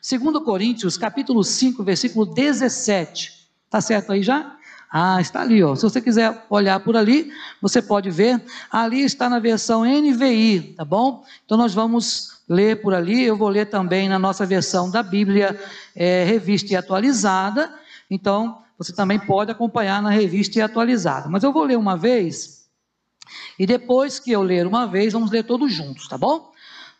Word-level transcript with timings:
2 0.00 0.44
Coríntios, 0.44 0.96
capítulo 0.96 1.42
5, 1.42 1.82
versículo 1.82 2.26
17. 2.26 3.48
Tá 3.68 3.80
certo 3.80 4.12
aí 4.12 4.22
já? 4.22 4.56
Ah, 4.90 5.20
está 5.20 5.40
ali, 5.40 5.62
ó. 5.62 5.74
Se 5.74 5.82
você 5.82 6.00
quiser 6.00 6.44
olhar 6.50 6.78
por 6.80 6.96
ali, 6.96 7.32
você 7.60 7.80
pode 7.80 8.10
ver. 8.10 8.44
Ali 8.70 9.02
está 9.02 9.28
na 9.28 9.38
versão 9.38 9.84
NVI, 9.84 10.74
tá 10.76 10.84
bom? 10.84 11.24
Então 11.44 11.56
nós 11.56 11.72
vamos 11.72 12.42
ler 12.48 12.82
por 12.82 12.92
ali. 12.92 13.24
Eu 13.24 13.36
vou 13.36 13.48
ler 13.48 13.66
também 13.66 14.08
na 14.08 14.18
nossa 14.18 14.44
versão 14.44 14.90
da 14.90 15.02
Bíblia, 15.02 15.58
é, 15.96 16.24
revista 16.24 16.72
e 16.72 16.76
atualizada. 16.76 17.72
Então 18.10 18.62
você 18.76 18.92
também 18.92 19.18
pode 19.18 19.50
acompanhar 19.50 20.02
na 20.02 20.10
revista 20.10 20.58
e 20.58 20.62
atualizada. 20.62 21.28
Mas 21.28 21.42
eu 21.42 21.52
vou 21.52 21.64
ler 21.64 21.78
uma 21.78 21.96
vez, 21.96 22.62
e 23.58 23.66
depois 23.66 24.18
que 24.18 24.30
eu 24.30 24.42
ler 24.42 24.66
uma 24.66 24.86
vez, 24.86 25.12
vamos 25.12 25.30
ler 25.30 25.44
todos 25.44 25.72
juntos, 25.72 26.08
tá 26.08 26.18
bom? 26.18 26.51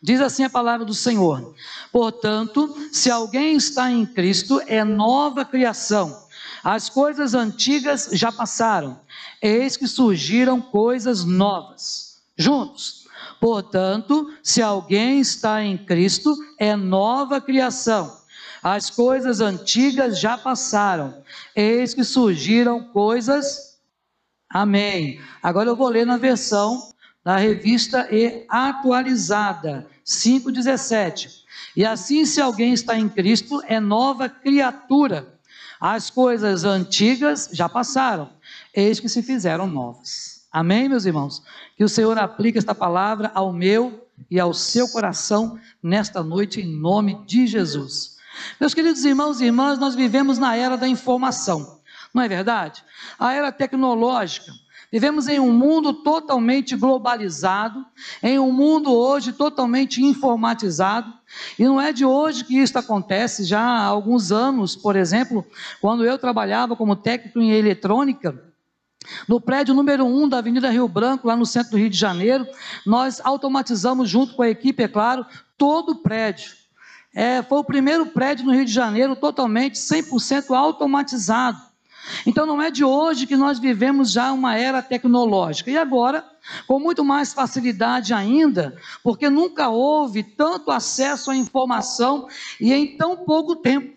Diz 0.03 0.19
assim 0.19 0.43
a 0.43 0.49
palavra 0.49 0.85
do 0.85 0.93
Senhor: 0.93 1.55
Portanto, 1.89 2.75
se 2.91 3.09
alguém 3.09 3.55
está 3.55 3.89
em 3.89 4.05
Cristo, 4.05 4.61
é 4.67 4.83
nova 4.83 5.45
criação. 5.45 6.21
As 6.61 6.89
coisas 6.89 7.33
antigas 7.33 8.09
já 8.11 8.29
passaram, 8.29 8.99
eis 9.41 9.77
que 9.77 9.87
surgiram 9.87 10.59
coisas 10.59 11.23
novas. 11.23 12.21
Juntos. 12.35 13.07
Portanto, 13.39 14.33
se 14.43 14.61
alguém 14.61 15.21
está 15.21 15.63
em 15.63 15.77
Cristo, 15.77 16.35
é 16.59 16.75
nova 16.75 17.39
criação. 17.39 18.17
As 18.61 18.89
coisas 18.89 19.39
antigas 19.39 20.19
já 20.19 20.37
passaram, 20.37 21.23
eis 21.55 21.93
que 21.93 22.03
surgiram 22.03 22.83
coisas. 22.83 23.77
Amém. 24.49 25.21
Agora 25.41 25.69
eu 25.69 25.75
vou 25.75 25.87
ler 25.87 26.05
na 26.05 26.17
versão 26.17 26.92
da 27.23 27.37
revista 27.37 28.07
e 28.11 28.45
atualizada, 28.49 29.87
5:17. 30.03 31.43
E 31.75 31.85
assim, 31.85 32.25
se 32.25 32.41
alguém 32.41 32.73
está 32.73 32.97
em 32.97 33.07
Cristo, 33.07 33.61
é 33.65 33.79
nova 33.79 34.27
criatura. 34.27 35.39
As 35.79 36.09
coisas 36.09 36.63
antigas 36.63 37.49
já 37.51 37.67
passaram, 37.67 38.29
eis 38.73 38.99
que 38.99 39.09
se 39.09 39.21
fizeram 39.21 39.67
novas. 39.67 40.43
Amém, 40.51 40.87
meus 40.87 41.05
irmãos? 41.05 41.41
Que 41.75 41.83
o 41.83 41.89
Senhor 41.89 42.17
aplique 42.17 42.57
esta 42.57 42.75
palavra 42.75 43.31
ao 43.33 43.51
meu 43.51 44.07
e 44.29 44.39
ao 44.39 44.53
seu 44.53 44.87
coração 44.87 45.59
nesta 45.81 46.23
noite, 46.23 46.61
em 46.61 46.67
nome 46.67 47.25
de 47.25 47.47
Jesus. 47.47 48.17
Meus 48.59 48.73
queridos 48.73 49.03
irmãos 49.03 49.41
e 49.41 49.45
irmãs, 49.45 49.79
nós 49.79 49.95
vivemos 49.95 50.37
na 50.37 50.55
era 50.55 50.77
da 50.77 50.87
informação, 50.87 51.79
não 52.13 52.21
é 52.21 52.27
verdade? 52.27 52.83
A 53.17 53.33
era 53.33 53.51
tecnológica. 53.51 54.51
Vivemos 54.93 55.27
em 55.27 55.39
um 55.39 55.51
mundo 55.51 55.91
totalmente 55.91 56.75
globalizado, 56.75 57.83
em 58.21 58.37
um 58.37 58.51
mundo 58.51 58.93
hoje 58.93 59.33
totalmente 59.33 60.03
informatizado, 60.03 61.11
e 61.57 61.63
não 61.63 61.81
é 61.81 61.91
de 61.91 62.05
hoje 62.05 62.43
que 62.43 62.59
isso 62.59 62.77
acontece, 62.77 63.43
já 63.43 63.59
há 63.59 63.85
alguns 63.85 64.31
anos, 64.31 64.75
por 64.75 64.95
exemplo, 64.95 65.43
quando 65.81 66.05
eu 66.05 66.15
trabalhava 66.19 66.75
como 66.75 66.95
técnico 66.95 67.39
em 67.39 67.53
eletrônica, 67.53 68.39
no 69.27 69.41
prédio 69.41 69.73
número 69.73 70.05
1 70.05 70.23
um 70.25 70.29
da 70.29 70.37
Avenida 70.37 70.69
Rio 70.69 70.87
Branco, 70.87 71.27
lá 71.27 71.35
no 71.35 71.47
centro 71.47 71.71
do 71.71 71.77
Rio 71.79 71.89
de 71.89 71.97
Janeiro, 71.97 72.45
nós 72.85 73.19
automatizamos, 73.23 74.07
junto 74.07 74.35
com 74.35 74.43
a 74.43 74.49
equipe, 74.49 74.83
é 74.83 74.87
claro, 74.87 75.25
todo 75.57 75.93
o 75.93 76.03
prédio. 76.03 76.51
É, 77.15 77.41
foi 77.41 77.57
o 77.57 77.63
primeiro 77.63 78.05
prédio 78.05 78.45
no 78.45 78.53
Rio 78.53 78.63
de 78.63 78.71
Janeiro 78.71 79.15
totalmente 79.15 79.73
100% 79.73 80.55
automatizado. 80.55 81.72
Então 82.25 82.45
não 82.45 82.61
é 82.61 82.69
de 82.69 82.83
hoje 82.83 83.27
que 83.27 83.35
nós 83.35 83.59
vivemos 83.59 84.11
já 84.11 84.31
uma 84.31 84.57
era 84.57 84.81
tecnológica. 84.81 85.71
E 85.71 85.77
agora, 85.77 86.25
com 86.67 86.79
muito 86.79 87.03
mais 87.03 87.33
facilidade 87.33 88.13
ainda, 88.13 88.75
porque 89.03 89.29
nunca 89.29 89.69
houve 89.69 90.23
tanto 90.23 90.71
acesso 90.71 91.31
à 91.31 91.35
informação 91.35 92.27
e 92.59 92.73
em 92.73 92.97
tão 92.97 93.17
pouco 93.17 93.55
tempo. 93.55 93.93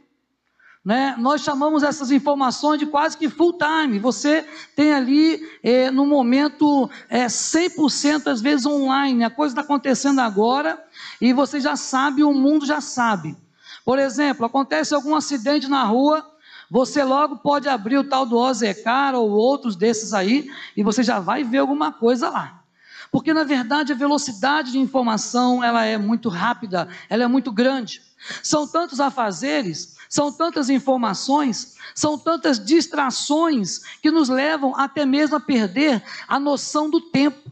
Né? 0.87 1.17
Nós 1.19 1.41
chamamos 1.41 1.83
essas 1.83 2.13
informações 2.13 2.79
de 2.79 2.87
quase 2.87 3.19
que 3.19 3.29
full 3.29 3.59
time. 3.59 3.99
Você 3.99 4.47
tem 4.77 4.93
ali, 4.93 5.41
é, 5.61 5.91
no 5.91 6.07
momento, 6.07 6.89
é, 7.09 7.27
100% 7.27 8.29
às 8.29 8.41
vezes 8.41 8.67
online. 8.67 9.25
A 9.25 9.31
coisa 9.31 9.53
está 9.53 9.63
acontecendo 9.63 10.21
agora 10.21 10.81
e 11.21 11.33
você 11.33 11.59
já 11.59 11.75
sabe, 11.75 12.23
o 12.23 12.33
mundo 12.33 12.65
já 12.65 12.81
sabe. 12.81 13.37
Por 13.85 13.99
exemplo, 13.99 14.47
acontece 14.47 14.95
algum 14.95 15.17
acidente 15.17 15.67
na 15.67 15.83
rua, 15.83 16.25
você 16.71 17.05
logo 17.05 17.37
pode 17.37 17.69
abrir 17.69 17.99
o 17.99 18.05
tal 18.09 18.27
do 18.27 18.37
Ozecar 18.37 19.15
ou 19.15 19.31
outros 19.31 19.77
desses 19.77 20.13
aí 20.13 20.51
e 20.77 20.83
você 20.83 21.03
já 21.03 21.21
vai 21.21 21.45
ver 21.45 21.59
alguma 21.59 21.93
coisa 21.93 22.29
lá. 22.29 22.63
Porque 23.11 23.33
na 23.33 23.45
verdade 23.45 23.93
a 23.93 23.97
velocidade 23.97 24.73
de 24.73 24.79
informação 24.79 25.63
ela 25.63 25.85
é 25.85 25.97
muito 25.97 26.29
rápida, 26.29 26.89
ela 27.09 27.23
é 27.23 27.27
muito 27.27 27.53
grande. 27.53 28.03
São 28.43 28.67
tantos 28.67 28.99
afazeres, 28.99 29.97
são 30.09 30.33
tantas 30.33 30.69
informações, 30.69 31.77
são 31.95 32.19
tantas 32.19 32.63
distrações 32.63 33.81
que 34.03 34.11
nos 34.11 34.29
levam 34.29 34.75
até 34.77 35.07
mesmo 35.07 35.37
a 35.37 35.41
perder 35.41 36.03
a 36.27 36.41
noção 36.41 36.91
do 36.91 37.01
tempo. 37.01 37.51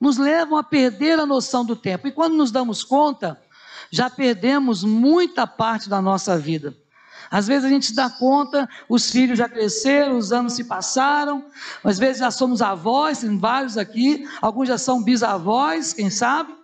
Nos 0.00 0.18
levam 0.18 0.58
a 0.58 0.64
perder 0.64 1.20
a 1.20 1.26
noção 1.26 1.64
do 1.64 1.76
tempo. 1.76 2.08
E 2.08 2.12
quando 2.12 2.34
nos 2.34 2.50
damos 2.50 2.82
conta, 2.82 3.40
já 3.90 4.10
perdemos 4.10 4.82
muita 4.82 5.46
parte 5.46 5.88
da 5.88 6.02
nossa 6.02 6.36
vida. 6.36 6.76
Às 7.32 7.46
vezes 7.46 7.64
a 7.64 7.68
gente 7.70 7.86
se 7.86 7.94
dá 7.94 8.10
conta, 8.10 8.68
os 8.86 9.10
filhos 9.10 9.38
já 9.38 9.48
cresceram, 9.48 10.18
os 10.18 10.32
anos 10.32 10.52
se 10.52 10.64
passaram, 10.64 11.46
às 11.82 11.98
vezes 11.98 12.18
já 12.18 12.30
somos 12.30 12.60
avós, 12.60 13.20
tem 13.20 13.38
vários 13.38 13.78
aqui, 13.78 14.28
alguns 14.42 14.68
já 14.68 14.76
são 14.76 15.02
bisavós, 15.02 15.94
quem 15.94 16.10
sabe? 16.10 16.54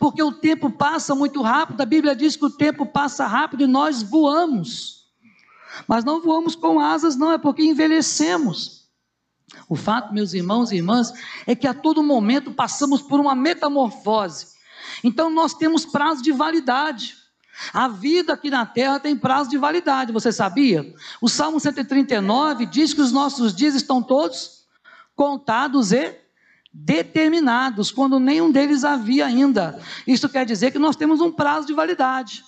Porque 0.00 0.20
o 0.20 0.32
tempo 0.32 0.68
passa 0.68 1.14
muito 1.14 1.40
rápido, 1.42 1.80
a 1.80 1.86
Bíblia 1.86 2.16
diz 2.16 2.34
que 2.34 2.44
o 2.44 2.50
tempo 2.50 2.84
passa 2.84 3.24
rápido 3.24 3.62
e 3.62 3.68
nós 3.68 4.02
voamos. 4.02 5.04
Mas 5.86 6.04
não 6.04 6.20
voamos 6.20 6.56
com 6.56 6.80
asas, 6.80 7.14
não, 7.14 7.30
é 7.30 7.38
porque 7.38 7.62
envelhecemos. 7.62 8.88
O 9.68 9.76
fato, 9.76 10.12
meus 10.12 10.34
irmãos 10.34 10.72
e 10.72 10.76
irmãs, 10.76 11.12
é 11.46 11.54
que 11.54 11.68
a 11.68 11.74
todo 11.74 12.02
momento 12.02 12.52
passamos 12.52 13.00
por 13.00 13.20
uma 13.20 13.36
metamorfose. 13.36 14.48
Então 15.04 15.30
nós 15.30 15.54
temos 15.54 15.86
prazo 15.86 16.20
de 16.20 16.32
validade. 16.32 17.23
A 17.72 17.88
vida 17.88 18.32
aqui 18.32 18.50
na 18.50 18.66
terra 18.66 18.98
tem 18.98 19.16
prazo 19.16 19.50
de 19.50 19.58
validade, 19.58 20.12
você 20.12 20.32
sabia? 20.32 20.94
O 21.20 21.28
Salmo 21.28 21.60
139 21.60 22.66
diz 22.66 22.92
que 22.92 23.00
os 23.00 23.12
nossos 23.12 23.54
dias 23.54 23.74
estão 23.74 24.02
todos 24.02 24.64
contados 25.14 25.92
e 25.92 26.16
determinados, 26.72 27.92
quando 27.92 28.18
nenhum 28.18 28.50
deles 28.50 28.82
havia 28.84 29.26
ainda. 29.26 29.80
Isso 30.06 30.28
quer 30.28 30.44
dizer 30.44 30.72
que 30.72 30.78
nós 30.78 30.96
temos 30.96 31.20
um 31.20 31.30
prazo 31.30 31.68
de 31.68 31.72
validade. 31.72 32.42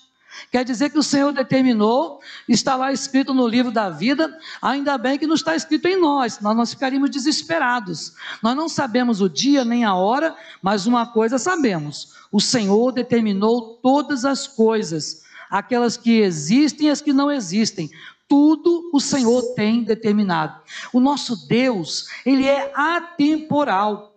Quer 0.50 0.64
dizer 0.64 0.90
que 0.90 0.98
o 0.98 1.02
Senhor 1.02 1.32
determinou, 1.32 2.20
está 2.48 2.76
lá 2.76 2.92
escrito 2.92 3.34
no 3.34 3.46
livro 3.46 3.70
da 3.70 3.90
vida, 3.90 4.38
ainda 4.60 4.96
bem 4.96 5.18
que 5.18 5.26
não 5.26 5.34
está 5.34 5.56
escrito 5.56 5.86
em 5.86 6.00
nós, 6.00 6.34
senão 6.34 6.54
nós 6.54 6.70
ficaríamos 6.70 7.10
desesperados. 7.10 8.12
Nós 8.42 8.56
não 8.56 8.68
sabemos 8.68 9.20
o 9.20 9.28
dia 9.28 9.64
nem 9.64 9.84
a 9.84 9.94
hora, 9.94 10.36
mas 10.62 10.86
uma 10.86 11.06
coisa 11.06 11.38
sabemos: 11.38 12.14
o 12.30 12.40
Senhor 12.40 12.92
determinou 12.92 13.78
todas 13.82 14.24
as 14.24 14.46
coisas, 14.46 15.22
aquelas 15.50 15.96
que 15.96 16.20
existem 16.20 16.88
e 16.88 16.90
as 16.90 17.00
que 17.00 17.12
não 17.12 17.30
existem. 17.30 17.90
Tudo 18.28 18.90
o 18.92 19.00
Senhor 19.00 19.54
tem 19.54 19.84
determinado. 19.84 20.60
O 20.92 20.98
nosso 20.98 21.46
Deus, 21.46 22.08
ele 22.24 22.46
é 22.46 22.72
atemporal. 22.74 24.15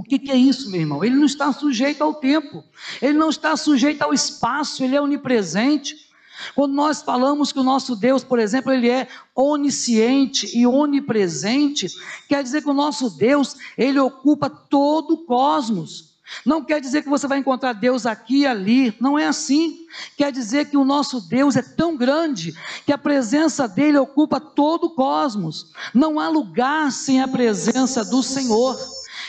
O 0.00 0.02
que, 0.02 0.18
que, 0.18 0.30
é 0.30 0.34
isso, 0.34 0.70
meu 0.70 0.80
irmão? 0.80 1.04
Ele 1.04 1.14
não 1.14 1.26
está 1.26 1.52
sujeito 1.52 2.02
ao 2.02 2.14
tempo, 2.14 2.64
ele 3.02 3.18
não 3.18 3.28
está 3.28 3.54
sujeito 3.54 4.00
ao 4.00 4.14
espaço, 4.14 4.82
ele 4.82 4.96
é 4.96 5.00
onipresente. 5.00 5.94
Quando 6.54 6.72
nós 6.72 7.02
falamos 7.02 7.52
que 7.52 7.58
o 7.58 7.62
nosso 7.62 7.94
Deus, 7.94 8.24
por 8.24 8.38
exemplo, 8.38 8.72
ele 8.72 8.88
é 8.88 9.06
onisciente 9.36 10.56
e 10.58 10.66
onipresente, 10.66 11.86
quer 12.26 12.42
dizer 12.42 12.62
que 12.62 12.70
o 12.70 12.72
nosso 12.72 13.10
Deus, 13.10 13.56
ele 13.76 14.00
ocupa 14.00 14.48
todo 14.48 15.12
o 15.12 15.18
cosmos. 15.26 16.18
Não 16.46 16.64
quer 16.64 16.80
dizer 16.80 17.02
que 17.02 17.08
você 17.10 17.26
vai 17.26 17.36
encontrar 17.36 17.74
Deus 17.74 18.06
aqui 18.06 18.38
e 18.38 18.46
ali, 18.46 18.96
não 18.98 19.18
é 19.18 19.26
assim. 19.26 19.80
Quer 20.16 20.32
dizer 20.32 20.70
que 20.70 20.78
o 20.78 20.84
nosso 20.84 21.20
Deus 21.20 21.56
é 21.56 21.62
tão 21.62 21.94
grande 21.94 22.54
que 22.86 22.92
a 22.92 22.96
presença 22.96 23.68
dele 23.68 23.98
ocupa 23.98 24.40
todo 24.40 24.84
o 24.84 24.94
cosmos. 24.94 25.74
Não 25.92 26.18
há 26.18 26.26
lugar 26.26 26.90
sem 26.90 27.20
a 27.20 27.28
presença 27.28 28.02
do 28.02 28.22
Senhor. 28.22 28.78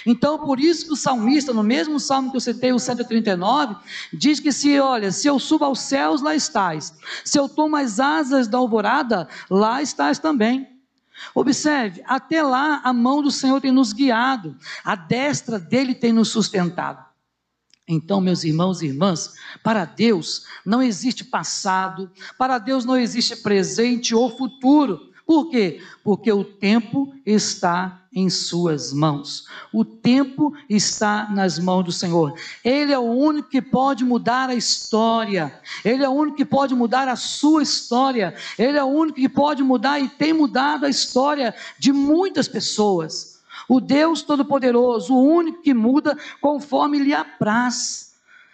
Então, 0.06 0.40
por 0.40 0.60
isso 0.60 0.86
que 0.86 0.94
o 0.94 0.96
salmista, 0.96 1.54
no 1.54 1.64
mesmo 1.64 2.00
salmo 2.00 2.32
que 2.32 2.38
eu 2.38 2.42
citei, 2.42 2.72
o 2.72 2.80
139, 2.80 3.76
diz 4.14 4.40
que 4.40 4.52
se, 4.52 4.80
olha, 4.80 5.12
se 5.12 5.28
eu 5.28 5.38
subo 5.40 5.66
aos 5.66 5.80
céus, 5.80 6.22
lá 6.22 6.36
estás. 6.36 6.94
Se 7.24 7.38
eu 7.38 7.48
tomo 7.48 7.76
as 7.76 8.00
asas 8.00 8.48
da 8.48 8.58
alvorada, 8.58 9.28
lá 9.50 9.82
estás 9.82 10.20
também. 10.20 10.68
Observe, 11.36 12.02
até 12.06 12.42
lá 12.42 12.82
a 12.84 12.92
mão 12.92 13.22
do 13.22 13.30
Senhor 13.30 13.62
tem 13.62 13.72
nos 13.72 13.94
guiado, 13.94 14.58
a 14.84 14.96
destra 14.96 15.60
dele 15.60 15.94
tem 15.94 16.12
nos 16.12 16.30
sustentado. 16.30 17.06
Então, 17.88 18.22
meus 18.22 18.44
irmãos 18.44 18.82
e 18.82 18.88
irmãs, 18.88 19.34
para 19.62 19.86
Deus 19.86 20.46
não 20.66 20.82
existe 20.82 21.24
passado, 21.24 22.10
para 22.38 22.58
Deus 22.58 22.86
não 22.86 22.98
existe 22.98 23.36
presente 23.36 24.16
ou 24.16 24.36
futuro. 24.36 25.11
Por 25.26 25.50
quê? 25.50 25.82
Porque 26.04 26.32
o 26.32 26.44
tempo 26.44 27.14
está 27.26 28.02
em 28.14 28.30
suas 28.30 28.92
mãos. 28.92 29.46
O 29.72 29.86
tempo 29.86 30.54
está 30.70 31.30
nas 31.32 31.58
mãos 31.58 31.84
do 31.84 31.92
Senhor. 31.92 32.34
Ele 32.64 32.92
é 32.92 33.00
o 33.00 33.04
único 33.04 33.50
que 33.50 33.62
pode 33.62 34.04
mudar 34.04 34.50
a 34.50 34.56
história. 34.56 35.54
Ele 35.86 36.04
é 36.04 36.10
o 36.10 36.12
único 36.12 36.38
que 36.38 36.46
pode 36.46 36.76
mudar 36.76 37.08
a 37.08 37.16
sua 37.16 37.64
história. 37.64 38.36
Ele 38.60 38.78
é 38.78 38.84
o 38.84 38.88
único 38.88 39.20
que 39.20 39.30
pode 39.30 39.64
mudar 39.64 40.00
e 40.00 40.10
tem 40.10 40.34
mudado 40.34 40.86
a 40.86 40.90
história 40.90 41.56
de 41.80 41.94
muitas 41.94 42.48
pessoas. 42.48 43.40
O 43.70 43.80
Deus 43.80 44.22
Todo-Poderoso, 44.22 45.14
o 45.14 45.24
único 45.24 45.62
que 45.62 45.74
muda 45.74 46.18
conforme 46.42 47.00
lhe 47.00 47.14
apraz. 47.14 48.12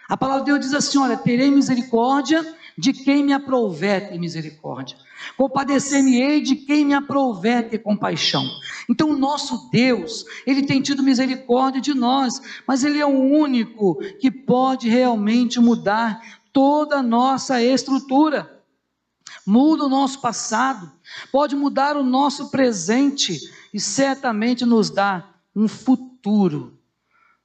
A 0.08 0.16
palavra 0.16 0.44
de 0.44 0.52
Deus 0.52 0.60
diz 0.60 0.74
assim: 0.74 0.98
Olha, 0.98 1.16
terei 1.16 1.50
misericórdia 1.50 2.46
de 2.78 2.92
quem 2.92 3.24
me 3.24 3.32
aprouver 3.32 4.08
ter 4.08 4.18
misericórdia. 4.18 4.96
Compadecer-me-ei 5.36 6.40
de 6.40 6.54
quem 6.54 6.84
me 6.84 6.94
aprouver 6.94 7.68
ter 7.68 7.78
compaixão. 7.78 8.48
Então, 8.88 9.10
o 9.10 9.18
nosso 9.18 9.68
Deus, 9.68 10.24
Ele 10.46 10.62
tem 10.62 10.80
tido 10.80 11.02
misericórdia 11.02 11.80
de 11.80 11.92
nós, 11.92 12.40
mas 12.64 12.84
Ele 12.84 13.00
é 13.00 13.04
o 13.04 13.18
único 13.18 13.96
que 14.20 14.30
pode 14.30 14.88
realmente 14.88 15.58
mudar 15.58 16.20
toda 16.52 16.98
a 16.98 17.02
nossa 17.02 17.60
estrutura. 17.60 18.62
Muda 19.44 19.84
o 19.84 19.88
nosso 19.88 20.20
passado, 20.20 20.92
pode 21.32 21.56
mudar 21.56 21.96
o 21.96 22.04
nosso 22.04 22.48
presente 22.48 23.40
e 23.74 23.80
certamente 23.80 24.64
nos 24.64 24.88
dá 24.88 25.28
um 25.54 25.66
futuro. 25.66 26.78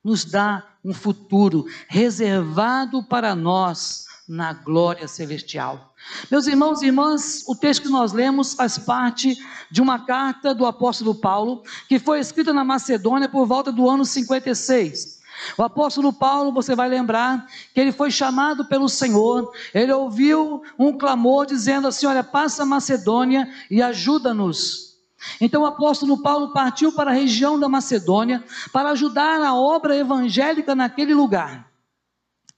Nos 0.03 0.25
dá 0.25 0.63
um 0.85 0.93
futuro 0.93 1.65
reservado 1.87 3.01
para 3.03 3.33
nós 3.33 4.05
na 4.27 4.53
glória 4.53 5.07
celestial. 5.07 5.93
Meus 6.31 6.47
irmãos 6.47 6.81
e 6.81 6.87
irmãs, 6.87 7.43
o 7.47 7.55
texto 7.55 7.83
que 7.83 7.89
nós 7.89 8.13
lemos 8.13 8.53
faz 8.53 8.77
parte 8.77 9.37
de 9.69 9.81
uma 9.81 10.05
carta 10.05 10.53
do 10.53 10.65
apóstolo 10.65 11.15
Paulo, 11.15 11.63
que 11.87 11.99
foi 11.99 12.19
escrita 12.19 12.53
na 12.53 12.63
Macedônia 12.63 13.27
por 13.27 13.45
volta 13.45 13.71
do 13.71 13.89
ano 13.89 14.05
56. 14.05 15.21
O 15.57 15.63
apóstolo 15.63 16.13
Paulo, 16.13 16.51
você 16.51 16.75
vai 16.75 16.87
lembrar 16.87 17.47
que 17.73 17.79
ele 17.79 17.91
foi 17.91 18.11
chamado 18.11 18.65
pelo 18.65 18.87
Senhor, 18.87 19.51
ele 19.73 19.91
ouviu 19.91 20.61
um 20.77 20.97
clamor 20.97 21.45
dizendo 21.45 21.87
assim: 21.87 22.05
Olha, 22.05 22.23
passa 22.23 22.63
a 22.63 22.65
Macedônia 22.65 23.51
e 23.69 23.81
ajuda-nos. 23.81 24.93
Então 25.39 25.63
o 25.63 25.65
apóstolo 25.65 26.21
Paulo 26.21 26.51
partiu 26.53 26.91
para 26.91 27.11
a 27.11 27.13
região 27.13 27.59
da 27.59 27.69
Macedônia 27.69 28.43
para 28.71 28.91
ajudar 28.91 29.41
a 29.41 29.55
obra 29.55 29.95
evangélica 29.95 30.75
naquele 30.75 31.13
lugar. 31.13 31.72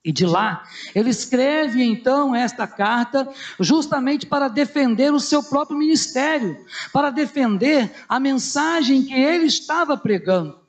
E 0.06 0.12
de 0.12 0.24
lá, 0.24 0.63
ele 0.94 1.10
escreve 1.10 1.84
então 1.84 2.36
esta 2.36 2.68
carta, 2.68 3.28
justamente 3.60 4.28
para 4.28 4.48
defender 4.48 5.12
o 5.12 5.19
seu 5.19 5.42
próprio 5.42 5.80
ministério, 5.80 6.63
para 6.94 7.10
defender 7.10 7.92
a 8.07 8.19
mensagem 8.19 9.02
que 9.02 9.16
ele 9.16 9.48
estava 9.48 9.98
pregando. 9.98 10.60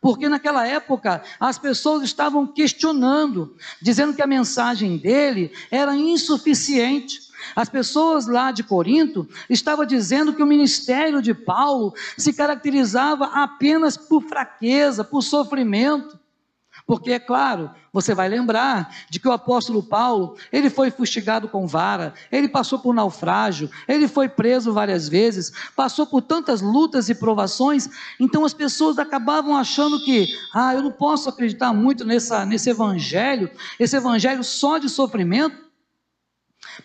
Porque 0.00 0.26
naquela 0.26 0.66
época 0.66 1.22
as 1.38 1.58
pessoas 1.58 2.02
estavam 2.02 2.46
questionando, 2.46 3.54
dizendo 3.82 4.14
que 4.14 4.22
a 4.22 4.26
mensagem 4.26 4.96
dele 4.96 5.52
era 5.70 5.94
insuficiente. 5.94 7.28
As 7.54 7.68
pessoas 7.68 8.26
lá 8.26 8.50
de 8.50 8.62
Corinto 8.62 9.28
estavam 9.50 9.84
dizendo 9.84 10.32
que 10.32 10.42
o 10.42 10.46
ministério 10.46 11.20
de 11.20 11.34
Paulo 11.34 11.92
se 12.16 12.32
caracterizava 12.32 13.26
apenas 13.34 13.98
por 13.98 14.22
fraqueza, 14.22 15.04
por 15.04 15.20
sofrimento. 15.22 16.18
Porque, 16.88 17.12
é 17.12 17.18
claro, 17.18 17.70
você 17.92 18.14
vai 18.14 18.30
lembrar 18.30 18.90
de 19.10 19.20
que 19.20 19.28
o 19.28 19.32
apóstolo 19.32 19.82
Paulo, 19.82 20.38
ele 20.50 20.70
foi 20.70 20.90
fustigado 20.90 21.46
com 21.46 21.66
vara, 21.66 22.14
ele 22.32 22.48
passou 22.48 22.78
por 22.78 22.94
naufrágio, 22.94 23.70
ele 23.86 24.08
foi 24.08 24.26
preso 24.26 24.72
várias 24.72 25.06
vezes, 25.06 25.52
passou 25.76 26.06
por 26.06 26.22
tantas 26.22 26.62
lutas 26.62 27.10
e 27.10 27.14
provações, 27.14 27.90
então 28.18 28.42
as 28.42 28.54
pessoas 28.54 28.98
acabavam 28.98 29.54
achando 29.54 30.02
que, 30.02 30.34
ah, 30.54 30.72
eu 30.72 30.80
não 30.80 30.90
posso 30.90 31.28
acreditar 31.28 31.74
muito 31.74 32.06
nessa, 32.06 32.46
nesse 32.46 32.70
evangelho, 32.70 33.50
esse 33.78 33.94
evangelho 33.94 34.42
só 34.42 34.78
de 34.78 34.88
sofrimento. 34.88 35.68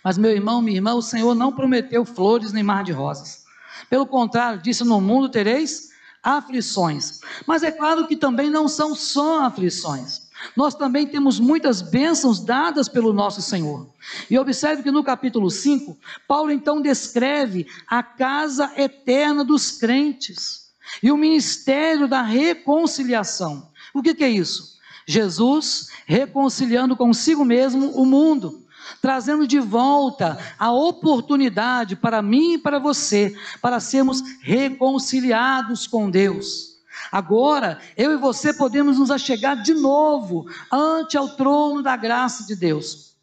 Mas, 0.03 0.17
meu 0.17 0.31
irmão, 0.31 0.61
minha 0.61 0.79
irmã, 0.79 0.95
o 0.95 1.01
Senhor 1.01 1.33
não 1.33 1.53
prometeu 1.53 2.03
flores 2.03 2.51
nem 2.51 2.61
mar 2.61 2.83
de 2.83 2.91
rosas. 2.91 3.45
Pelo 3.89 4.05
contrário, 4.05 4.61
disse: 4.61 4.83
No 4.83 4.99
mundo 4.99 5.29
tereis 5.29 5.92
aflições. 6.23 7.19
Mas 7.45 7.61
é 7.63 7.71
claro 7.71 8.07
que 8.07 8.15
também 8.15 8.49
não 8.49 8.67
são 8.67 8.95
só 8.95 9.41
aflições. 9.41 10.23
Nós 10.55 10.75
também 10.75 11.05
temos 11.07 11.39
muitas 11.39 11.81
bênçãos 11.81 12.39
dadas 12.39 12.87
pelo 12.87 13.13
nosso 13.13 13.41
Senhor. 13.41 13.87
E 14.29 14.37
observe 14.37 14.83
que 14.83 14.91
no 14.91 15.03
capítulo 15.03 15.49
5, 15.49 15.97
Paulo 16.27 16.51
então 16.51 16.81
descreve 16.81 17.67
a 17.87 18.01
casa 18.01 18.71
eterna 18.75 19.43
dos 19.43 19.71
crentes 19.71 20.71
e 21.01 21.11
o 21.11 21.17
ministério 21.17 22.07
da 22.07 22.21
reconciliação. 22.21 23.69
O 23.93 24.01
que, 24.01 24.13
que 24.13 24.23
é 24.23 24.29
isso? 24.29 24.73
Jesus 25.05 25.89
reconciliando 26.05 26.95
consigo 26.95 27.43
mesmo 27.43 27.91
o 27.91 28.05
mundo 28.05 28.62
trazendo 29.01 29.47
de 29.47 29.59
volta 29.59 30.37
a 30.57 30.71
oportunidade 30.71 31.95
para 31.95 32.21
mim 32.21 32.53
e 32.53 32.57
para 32.57 32.79
você, 32.79 33.35
para 33.61 33.79
sermos 33.79 34.21
reconciliados 34.41 35.87
com 35.87 36.09
Deus. 36.09 36.73
Agora, 37.11 37.79
eu 37.97 38.11
e 38.11 38.17
você 38.17 38.53
podemos 38.53 38.97
nos 38.97 39.11
achegar 39.11 39.61
de 39.61 39.73
novo 39.73 40.45
ante 40.71 41.17
ao 41.17 41.29
trono 41.29 41.81
da 41.81 41.95
graça 41.95 42.45
de 42.45 42.55
Deus. 42.55 43.15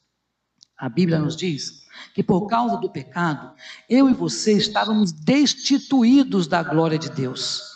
A 0.76 0.88
Bíblia 0.88 1.18
nos 1.18 1.36
diz 1.36 1.80
que 2.14 2.22
por 2.22 2.46
causa 2.46 2.76
do 2.76 2.90
pecado, 2.90 3.52
eu 3.88 4.08
e 4.08 4.14
você 4.14 4.56
estávamos 4.56 5.12
destituídos 5.12 6.46
da 6.46 6.62
glória 6.62 6.98
de 6.98 7.10
Deus. 7.10 7.69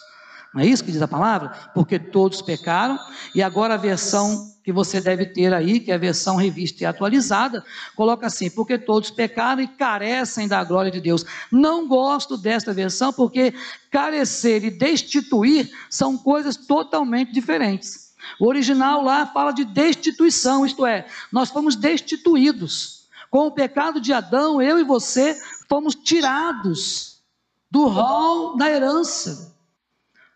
Não 0.54 0.62
é 0.62 0.66
isso 0.66 0.84
que 0.84 0.92
diz 0.92 1.02
a 1.02 1.08
palavra? 1.08 1.48
Porque 1.74 1.98
todos 1.98 2.40
pecaram, 2.40 2.96
e 3.34 3.42
agora 3.42 3.74
a 3.74 3.76
versão 3.76 4.54
que 4.62 4.72
você 4.72 5.00
deve 5.00 5.26
ter 5.26 5.52
aí, 5.52 5.80
que 5.80 5.90
é 5.90 5.94
a 5.94 5.98
versão 5.98 6.36
revista 6.36 6.82
e 6.82 6.86
atualizada, 6.86 7.64
coloca 7.96 8.26
assim: 8.26 8.48
porque 8.48 8.78
todos 8.78 9.10
pecaram 9.10 9.60
e 9.60 9.68
carecem 9.68 10.46
da 10.46 10.62
glória 10.62 10.92
de 10.92 11.00
Deus. 11.00 11.26
Não 11.50 11.88
gosto 11.88 12.38
desta 12.38 12.72
versão, 12.72 13.12
porque 13.12 13.52
carecer 13.90 14.64
e 14.64 14.70
destituir 14.70 15.70
são 15.90 16.16
coisas 16.16 16.56
totalmente 16.56 17.32
diferentes. 17.32 18.14
O 18.40 18.46
original 18.46 19.02
lá 19.02 19.26
fala 19.26 19.50
de 19.52 19.64
destituição, 19.64 20.64
isto 20.64 20.86
é, 20.86 21.06
nós 21.32 21.50
fomos 21.50 21.76
destituídos. 21.76 23.04
Com 23.28 23.48
o 23.48 23.50
pecado 23.50 24.00
de 24.00 24.12
Adão, 24.12 24.62
eu 24.62 24.78
e 24.78 24.84
você 24.84 25.36
fomos 25.68 25.96
tirados 25.96 27.20
do 27.68 27.88
rol 27.88 28.56
da 28.56 28.70
herança. 28.70 29.53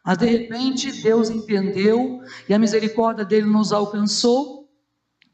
Mas 0.04 0.18
de 0.18 0.26
repente 0.26 1.02
Deus 1.02 1.28
entendeu 1.28 2.20
e 2.48 2.54
a 2.54 2.58
misericórdia 2.58 3.24
dele 3.24 3.46
nos 3.46 3.72
alcançou, 3.72 4.68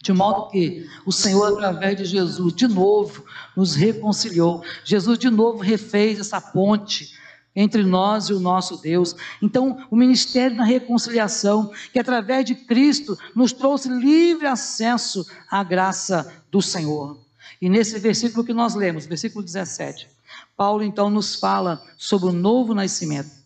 de 0.03 0.13
modo 0.13 0.51
que 0.51 0.87
o 1.07 1.13
Senhor, 1.13 1.47
através 1.55 1.97
de 1.97 2.05
Jesus, 2.05 2.53
de 2.53 2.69
novo 2.69 3.25
nos 3.56 3.75
reconciliou. 3.75 4.63
Jesus, 4.85 5.19
de 5.19 5.31
novo, 5.31 5.63
refez 5.63 6.19
essa 6.19 6.41
ponte 6.41 7.15
entre 7.56 7.85
nós 7.85 8.29
e 8.29 8.35
o 8.35 8.41
nosso 8.41 8.77
Deus. 8.83 9.15
Então, 9.41 9.87
o 9.91 9.97
ministério 9.97 10.56
da 10.56 10.65
reconciliação, 10.65 11.71
que 11.93 11.99
através 11.99 12.44
de 12.44 12.55
Cristo 12.55 13.17
nos 13.35 13.53
trouxe 13.53 13.89
livre 13.89 14.47
acesso 14.47 15.25
à 15.51 15.63
graça 15.63 16.43
do 16.51 16.61
Senhor. 16.61 17.19
E 17.63 17.69
nesse 17.69 17.99
versículo 17.99 18.44
que 18.44 18.53
nós 18.53 18.75
lemos, 18.75 19.06
versículo 19.06 19.44
17, 19.44 20.09
Paulo 20.56 20.83
então 20.83 21.09
nos 21.09 21.37
fala 21.37 21.83
sobre 21.97 22.29
o 22.29 22.33
novo 22.33 22.75
nascimento 22.75 23.44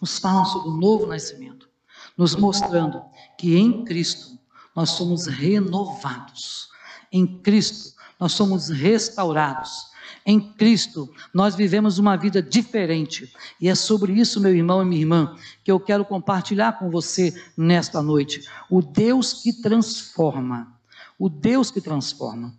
nos 0.00 0.18
falam 0.18 0.44
sobre 0.44 0.68
o 0.68 0.76
novo 0.76 1.06
nascimento, 1.06 1.68
nos 2.16 2.34
mostrando 2.34 3.02
que 3.38 3.56
em 3.56 3.84
Cristo 3.84 4.38
nós 4.74 4.90
somos 4.90 5.26
renovados, 5.26 6.68
em 7.10 7.26
Cristo 7.40 7.96
nós 8.18 8.32
somos 8.32 8.68
restaurados. 8.68 9.94
Em 10.24 10.40
Cristo, 10.40 11.08
nós 11.32 11.54
vivemos 11.54 11.98
uma 11.98 12.16
vida 12.16 12.42
diferente. 12.42 13.32
E 13.60 13.68
é 13.68 13.74
sobre 13.74 14.12
isso, 14.12 14.40
meu 14.40 14.54
irmão 14.54 14.82
e 14.82 14.84
minha 14.84 15.00
irmã, 15.00 15.36
que 15.62 15.70
eu 15.70 15.78
quero 15.78 16.04
compartilhar 16.04 16.78
com 16.78 16.90
você 16.90 17.32
nesta 17.56 18.02
noite. 18.02 18.42
O 18.68 18.82
Deus 18.82 19.34
que 19.34 19.52
transforma. 19.52 20.74
O 21.16 21.28
Deus 21.28 21.70
que 21.70 21.80
transforma. 21.80 22.52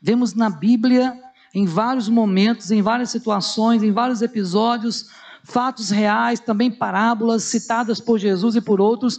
Vemos 0.00 0.32
na 0.32 0.48
Bíblia, 0.48 1.14
em 1.54 1.66
vários 1.66 2.08
momentos, 2.08 2.70
em 2.70 2.80
várias 2.80 3.10
situações, 3.10 3.82
em 3.82 3.92
vários 3.92 4.22
episódios, 4.22 5.10
fatos 5.44 5.90
reais, 5.90 6.40
também 6.40 6.70
parábolas 6.70 7.44
citadas 7.44 8.00
por 8.00 8.18
Jesus 8.18 8.56
e 8.56 8.60
por 8.60 8.80
outros, 8.80 9.18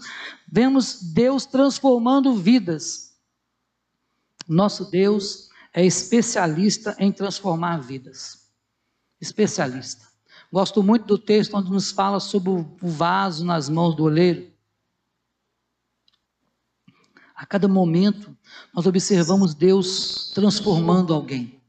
vemos 0.51 1.01
Deus 1.01 1.45
transformando 1.45 2.33
vidas. 2.35 3.15
Nosso 4.47 4.89
Deus 4.89 5.49
é 5.73 5.85
especialista 5.85 6.95
em 6.99 7.11
transformar 7.11 7.77
vidas. 7.77 8.49
Especialista. 9.19 10.05
Gosto 10.51 10.83
muito 10.83 11.05
do 11.05 11.17
texto 11.17 11.55
onde 11.55 11.71
nos 11.71 11.91
fala 11.91 12.19
sobre 12.19 12.49
o 12.49 12.77
vaso 12.81 13.45
nas 13.45 13.69
mãos 13.69 13.95
do 13.95 14.03
oleiro. 14.03 14.51
A 17.35 17.45
cada 17.45 17.67
momento, 17.67 18.35
nós 18.73 18.85
observamos 18.85 19.55
Deus 19.55 20.31
transformando 20.33 21.13
alguém 21.13 21.61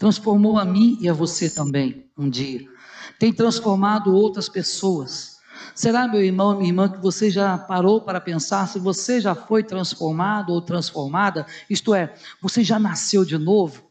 transformou 0.00 0.58
a 0.58 0.64
mim 0.64 0.96
e 0.98 1.10
a 1.10 1.12
você 1.12 1.50
também 1.50 2.10
um 2.16 2.28
dia. 2.28 2.66
Tem 3.20 3.34
transformado 3.34 4.14
outras 4.14 4.48
pessoas. 4.48 5.40
Será, 5.74 6.08
meu 6.08 6.22
irmão, 6.22 6.56
minha 6.56 6.70
irmã, 6.70 6.88
que 6.88 6.96
você 7.02 7.30
já 7.30 7.58
parou 7.58 8.00
para 8.00 8.18
pensar 8.18 8.66
se 8.66 8.78
você 8.78 9.20
já 9.20 9.34
foi 9.34 9.62
transformado 9.62 10.54
ou 10.54 10.62
transformada? 10.62 11.44
Isto 11.68 11.94
é, 11.94 12.14
você 12.40 12.64
já 12.64 12.78
nasceu 12.78 13.22
de 13.22 13.36
novo? 13.36 13.82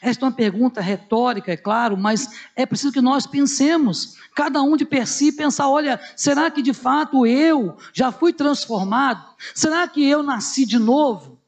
Esta 0.00 0.24
é 0.24 0.26
uma 0.28 0.34
pergunta 0.34 0.80
retórica, 0.80 1.52
é 1.52 1.58
claro, 1.58 1.94
mas 1.94 2.26
é 2.56 2.64
preciso 2.64 2.90
que 2.90 3.02
nós 3.02 3.26
pensemos, 3.26 4.16
cada 4.34 4.62
um 4.62 4.78
de 4.78 4.86
per 4.86 5.06
si, 5.06 5.30
pensar: 5.30 5.68
olha, 5.68 6.00
será 6.16 6.50
que 6.50 6.62
de 6.62 6.72
fato 6.72 7.26
eu 7.26 7.76
já 7.92 8.10
fui 8.10 8.32
transformado? 8.32 9.22
Será 9.54 9.86
que 9.86 10.08
eu 10.08 10.22
nasci 10.22 10.64
de 10.64 10.78
novo? 10.78 11.38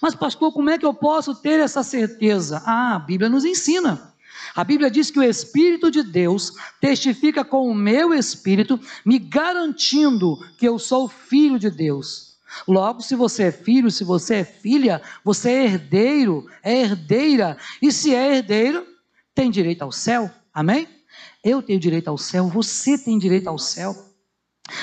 Mas, 0.00 0.16
pastor, 0.16 0.52
como 0.52 0.68
é 0.68 0.76
que 0.76 0.84
eu 0.86 0.92
posso 0.92 1.32
ter 1.32 1.60
essa 1.60 1.84
certeza? 1.84 2.60
Ah, 2.66 2.96
a 2.96 2.98
Bíblia 2.98 3.30
nos 3.30 3.44
ensina. 3.44 4.11
A 4.54 4.64
Bíblia 4.64 4.90
diz 4.90 5.10
que 5.10 5.18
o 5.18 5.22
Espírito 5.22 5.90
de 5.90 6.02
Deus 6.02 6.52
testifica 6.80 7.44
com 7.44 7.68
o 7.68 7.74
meu 7.74 8.12
espírito, 8.12 8.78
me 9.04 9.18
garantindo 9.18 10.38
que 10.58 10.68
eu 10.68 10.78
sou 10.78 11.08
filho 11.08 11.58
de 11.58 11.70
Deus. 11.70 12.36
Logo, 12.68 13.00
se 13.00 13.16
você 13.16 13.44
é 13.44 13.52
filho, 13.52 13.90
se 13.90 14.04
você 14.04 14.36
é 14.36 14.44
filha, 14.44 15.00
você 15.24 15.50
é 15.50 15.64
herdeiro, 15.64 16.46
é 16.62 16.82
herdeira. 16.82 17.56
E 17.80 17.90
se 17.90 18.14
é 18.14 18.36
herdeiro, 18.36 18.86
tem 19.34 19.50
direito 19.50 19.82
ao 19.82 19.90
céu. 19.90 20.30
Amém? 20.52 20.86
Eu 21.42 21.62
tenho 21.62 21.80
direito 21.80 22.08
ao 22.08 22.18
céu, 22.18 22.48
você 22.48 22.98
tem 22.98 23.18
direito 23.18 23.48
ao 23.48 23.58
céu 23.58 24.11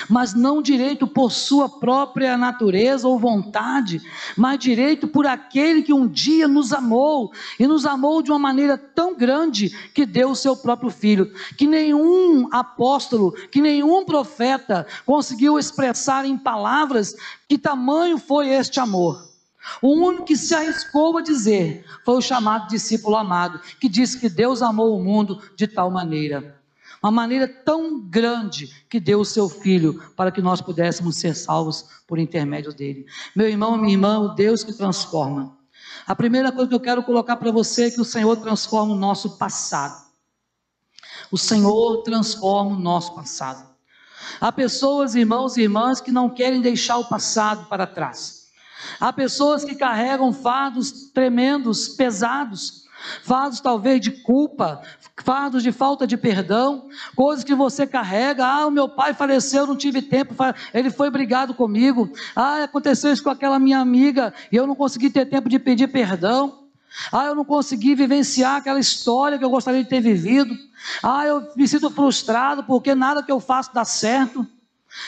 mas 0.09 0.33
não 0.33 0.61
direito 0.61 1.07
por 1.07 1.31
sua 1.31 1.69
própria 1.69 2.37
natureza 2.37 3.07
ou 3.07 3.19
vontade, 3.19 4.01
mas 4.37 4.59
direito 4.59 5.07
por 5.07 5.25
aquele 5.25 5.81
que 5.81 5.93
um 5.93 6.07
dia 6.07 6.47
nos 6.47 6.73
amou 6.73 7.31
e 7.59 7.67
nos 7.67 7.85
amou 7.85 8.21
de 8.21 8.31
uma 8.31 8.39
maneira 8.39 8.77
tão 8.77 9.15
grande 9.15 9.69
que 9.93 10.05
deu 10.05 10.31
o 10.31 10.35
seu 10.35 10.55
próprio 10.55 10.89
filho, 10.89 11.31
que 11.57 11.67
nenhum 11.67 12.47
apóstolo, 12.51 13.31
que 13.51 13.61
nenhum 13.61 14.05
profeta 14.05 14.85
conseguiu 15.05 15.57
expressar 15.57 16.25
em 16.25 16.37
palavras 16.37 17.15
que 17.47 17.57
tamanho 17.57 18.17
foi 18.17 18.49
este 18.49 18.79
amor. 18.79 19.29
O 19.81 19.89
único 19.89 20.25
que 20.25 20.37
se 20.37 20.55
arriscou 20.55 21.17
a 21.17 21.21
dizer 21.21 21.85
foi 22.03 22.17
o 22.17 22.21
chamado 22.21 22.67
discípulo 22.67 23.15
amado, 23.15 23.59
que 23.79 23.89
disse 23.89 24.19
que 24.19 24.29
Deus 24.29 24.61
amou 24.61 24.97
o 24.97 25.03
mundo 25.03 25.41
de 25.55 25.67
tal 25.67 25.91
maneira 25.91 26.58
uma 27.01 27.11
maneira 27.11 27.47
tão 27.47 28.01
grande 28.01 28.67
que 28.89 28.99
deu 28.99 29.21
o 29.21 29.25
seu 29.25 29.47
filho 29.47 30.01
para 30.15 30.31
que 30.31 30.41
nós 30.41 30.61
pudéssemos 30.61 31.15
ser 31.17 31.35
salvos 31.35 31.85
por 32.07 32.19
intermédio 32.19 32.73
dele. 32.73 33.05
Meu 33.35 33.47
irmão, 33.47 33.77
minha 33.77 33.93
irmã, 33.93 34.19
o 34.19 34.35
Deus 34.35 34.63
que 34.63 34.73
transforma. 34.73 35.57
A 36.05 36.15
primeira 36.15 36.51
coisa 36.51 36.67
que 36.67 36.75
eu 36.75 36.79
quero 36.79 37.03
colocar 37.03 37.37
para 37.37 37.51
você 37.51 37.85
é 37.85 37.91
que 37.91 38.01
o 38.01 38.05
Senhor 38.05 38.35
transforma 38.37 38.93
o 38.93 38.97
nosso 38.97 39.37
passado. 39.37 40.09
O 41.31 41.37
Senhor 41.37 42.03
transforma 42.03 42.75
o 42.75 42.79
nosso 42.79 43.15
passado. 43.15 43.69
Há 44.41 44.51
pessoas, 44.51 45.15
irmãos 45.15 45.57
e 45.57 45.61
irmãs, 45.61 46.01
que 46.01 46.11
não 46.11 46.29
querem 46.29 46.61
deixar 46.61 46.97
o 46.97 47.05
passado 47.05 47.67
para 47.67 47.87
trás. 47.87 48.47
Há 48.99 49.11
pessoas 49.13 49.63
que 49.63 49.75
carregam 49.75 50.33
fardos 50.33 51.11
tremendos, 51.13 51.89
pesados, 51.89 52.85
fardos 53.23 53.59
talvez 53.59 54.01
de 54.01 54.11
culpa, 54.11 54.81
fardos 55.23 55.63
de 55.63 55.71
falta 55.71 56.05
de 56.07 56.17
perdão, 56.17 56.87
coisas 57.15 57.43
que 57.43 57.55
você 57.55 57.85
carrega. 57.85 58.45
Ah, 58.45 58.67
o 58.67 58.71
meu 58.71 58.89
pai 58.89 59.13
faleceu, 59.13 59.67
não 59.67 59.75
tive 59.75 60.01
tempo, 60.01 60.35
ele 60.73 60.89
foi 60.89 61.09
brigado 61.09 61.53
comigo. 61.53 62.11
Ah, 62.35 62.63
aconteceu 62.63 63.11
isso 63.11 63.23
com 63.23 63.29
aquela 63.29 63.59
minha 63.59 63.79
amiga 63.79 64.33
e 64.51 64.55
eu 64.55 64.67
não 64.67 64.75
consegui 64.75 65.09
ter 65.09 65.25
tempo 65.25 65.49
de 65.49 65.59
pedir 65.59 65.87
perdão. 65.87 66.59
Ah, 67.11 67.25
eu 67.25 67.35
não 67.35 67.45
consegui 67.45 67.95
vivenciar 67.95 68.57
aquela 68.57 68.79
história 68.79 69.37
que 69.37 69.45
eu 69.45 69.49
gostaria 69.49 69.83
de 69.83 69.89
ter 69.89 70.01
vivido. 70.01 70.55
Ah, 71.03 71.25
eu 71.25 71.47
me 71.55 71.67
sinto 71.67 71.89
frustrado 71.89 72.63
porque 72.63 72.95
nada 72.95 73.23
que 73.23 73.31
eu 73.31 73.39
faço 73.39 73.73
dá 73.73 73.85
certo. 73.85 74.45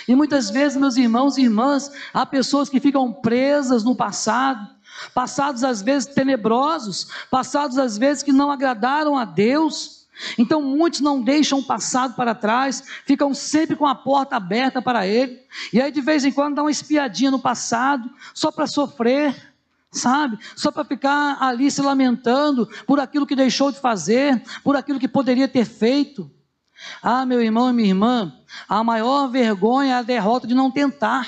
E 0.08 0.16
muitas 0.16 0.50
vezes, 0.50 0.78
meus 0.78 0.96
irmãos 0.96 1.38
e 1.38 1.42
irmãs, 1.42 1.92
há 2.14 2.26
pessoas 2.26 2.70
que 2.70 2.80
ficam 2.80 3.12
presas 3.12 3.84
no 3.84 3.96
passado, 3.96 4.70
passados 5.14 5.64
às 5.64 5.82
vezes 5.82 6.14
tenebrosos, 6.14 7.08
passados 7.30 7.78
às 7.78 7.98
vezes 7.98 8.24
que 8.24 8.32
não 8.32 8.52
agradaram 8.52 9.18
a 9.18 9.26
Deus. 9.26 10.02
Então 10.38 10.62
muitos 10.62 11.00
não 11.00 11.22
deixam 11.22 11.60
o 11.60 11.64
passado 11.64 12.16
para 12.16 12.36
trás, 12.36 12.84
ficam 13.06 13.34
sempre 13.34 13.76
com 13.76 13.88
a 13.88 13.96
porta 13.96 14.36
aberta 14.36 14.82
para 14.82 15.08
ele, 15.08 15.40
e 15.74 15.82
aí 15.82 15.92
de 15.92 16.02
vez 16.02 16.24
em 16.24 16.32
quando 16.32 16.56
dá 16.56 16.62
uma 16.62 16.70
espiadinha 16.70 17.32
no 17.32 17.40
passado, 17.40 18.10
só 18.34 18.52
para 18.52 18.68
sofrer, 18.68 19.36
sabe? 19.92 20.38
Só 20.56 20.72
para 20.72 20.86
ficar 20.86 21.38
ali 21.42 21.72
se 21.72 21.82
lamentando 21.82 22.70
por 22.86 23.00
aquilo 23.00 23.26
que 23.26 23.36
deixou 23.36 23.72
de 23.72 23.80
fazer, 23.80 24.42
por 24.64 24.76
aquilo 24.76 25.00
que 25.00 25.08
poderia 25.08 25.48
ter 25.48 25.66
feito. 25.66 26.30
Ah, 27.02 27.26
meu 27.26 27.42
irmão 27.42 27.70
e 27.70 27.74
minha 27.74 27.90
irmã, 27.90 28.34
a 28.68 28.84
maior 28.84 29.28
vergonha 29.28 29.94
é 29.94 29.98
a 29.98 30.02
derrota 30.02 30.48
de 30.48 30.56
não 30.56 30.72
tentar. 30.72 31.28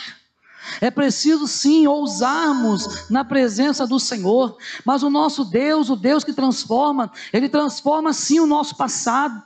É 0.79 0.89
preciso 0.89 1.47
sim 1.47 1.87
ousarmos 1.87 3.09
na 3.09 3.23
presença 3.23 3.85
do 3.85 3.99
Senhor, 3.99 4.57
mas 4.85 5.03
o 5.03 5.09
nosso 5.09 5.45
Deus, 5.45 5.89
o 5.89 5.95
Deus 5.95 6.23
que 6.23 6.33
transforma, 6.33 7.11
ele 7.31 7.49
transforma 7.49 8.13
sim 8.13 8.39
o 8.39 8.47
nosso 8.47 8.75
passado. 8.75 9.41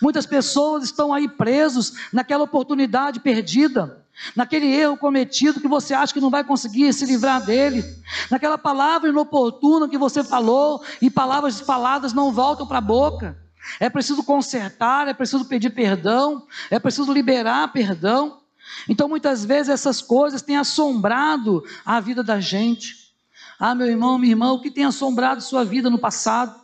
Muitas 0.00 0.26
pessoas 0.26 0.84
estão 0.84 1.12
aí 1.12 1.28
presos 1.28 1.94
naquela 2.12 2.44
oportunidade 2.44 3.20
perdida, 3.20 4.04
naquele 4.34 4.66
erro 4.66 4.96
cometido 4.96 5.60
que 5.60 5.68
você 5.68 5.94
acha 5.94 6.12
que 6.12 6.20
não 6.20 6.30
vai 6.30 6.42
conseguir 6.42 6.92
se 6.92 7.04
livrar 7.04 7.44
dele, 7.44 7.84
naquela 8.30 8.58
palavra 8.58 9.10
inoportuna 9.10 9.88
que 9.88 9.98
você 9.98 10.24
falou 10.24 10.82
e 11.00 11.10
palavras 11.10 11.60
faladas 11.60 12.12
não 12.12 12.32
voltam 12.32 12.66
para 12.66 12.78
a 12.78 12.82
boca. 12.82 13.36
É 13.80 13.90
preciso 13.90 14.22
consertar, 14.22 15.08
é 15.08 15.14
preciso 15.14 15.44
pedir 15.44 15.70
perdão, 15.70 16.46
é 16.70 16.78
preciso 16.78 17.12
liberar 17.12 17.72
perdão. 17.72 18.40
Então, 18.88 19.08
muitas 19.08 19.44
vezes, 19.44 19.68
essas 19.68 20.02
coisas 20.02 20.42
têm 20.42 20.56
assombrado 20.56 21.64
a 21.84 22.00
vida 22.00 22.22
da 22.22 22.40
gente. 22.40 23.14
Ah, 23.58 23.74
meu 23.74 23.86
irmão, 23.86 24.18
minha 24.18 24.32
irmã, 24.32 24.52
o 24.52 24.60
que 24.60 24.70
tem 24.70 24.84
assombrado 24.84 25.40
sua 25.40 25.64
vida 25.64 25.88
no 25.88 25.98
passado? 25.98 26.60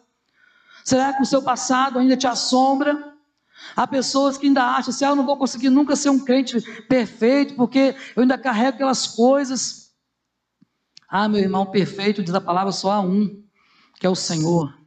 Será 0.85 1.13
que 1.13 1.23
o 1.23 1.27
seu 1.27 1.43
passado 1.43 1.99
ainda 1.99 2.17
te 2.17 2.27
assombra? 2.27 3.13
Há 3.77 3.87
pessoas 3.87 4.37
que 4.37 4.47
ainda 4.47 4.65
acham 4.65 4.91
assim, 4.91 5.05
ah, 5.05 5.11
eu 5.11 5.17
não 5.17 5.25
vou 5.25 5.37
conseguir 5.37 5.71
nunca 5.71 5.97
ser 5.97 6.11
um 6.11 6.19
crente 6.19 6.61
perfeito, 6.89 7.55
porque 7.55 7.95
eu 8.15 8.23
ainda 8.23 8.37
carrego 8.37 8.75
aquelas 8.75 9.07
coisas. 9.07 9.93
Ah, 11.09 11.29
meu 11.29 11.41
irmão, 11.41 11.67
perfeito, 11.67 12.23
diz 12.23 12.35
a 12.35 12.41
palavra, 12.41 12.73
só 12.73 12.91
há 12.93 13.01
um, 13.01 13.43
que 13.99 14.07
é 14.07 14.11
o 14.11 14.15
Senhor. 14.15 14.82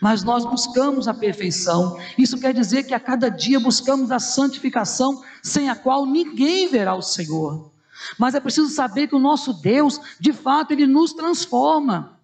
Mas 0.00 0.22
nós 0.22 0.44
buscamos 0.44 1.08
a 1.08 1.14
perfeição. 1.14 1.98
Isso 2.16 2.38
quer 2.38 2.52
dizer 2.52 2.84
que 2.84 2.94
a 2.94 3.00
cada 3.00 3.28
dia 3.28 3.58
buscamos 3.58 4.10
a 4.10 4.18
santificação, 4.18 5.22
sem 5.42 5.68
a 5.68 5.76
qual 5.76 6.06
ninguém 6.06 6.68
verá 6.68 6.94
o 6.94 7.02
Senhor. 7.02 7.70
Mas 8.18 8.34
é 8.34 8.40
preciso 8.40 8.68
saber 8.68 9.08
que 9.08 9.14
o 9.14 9.20
nosso 9.20 9.52
Deus, 9.52 10.00
de 10.18 10.32
fato, 10.32 10.72
ele 10.72 10.86
nos 10.86 11.12
transforma. 11.12 12.18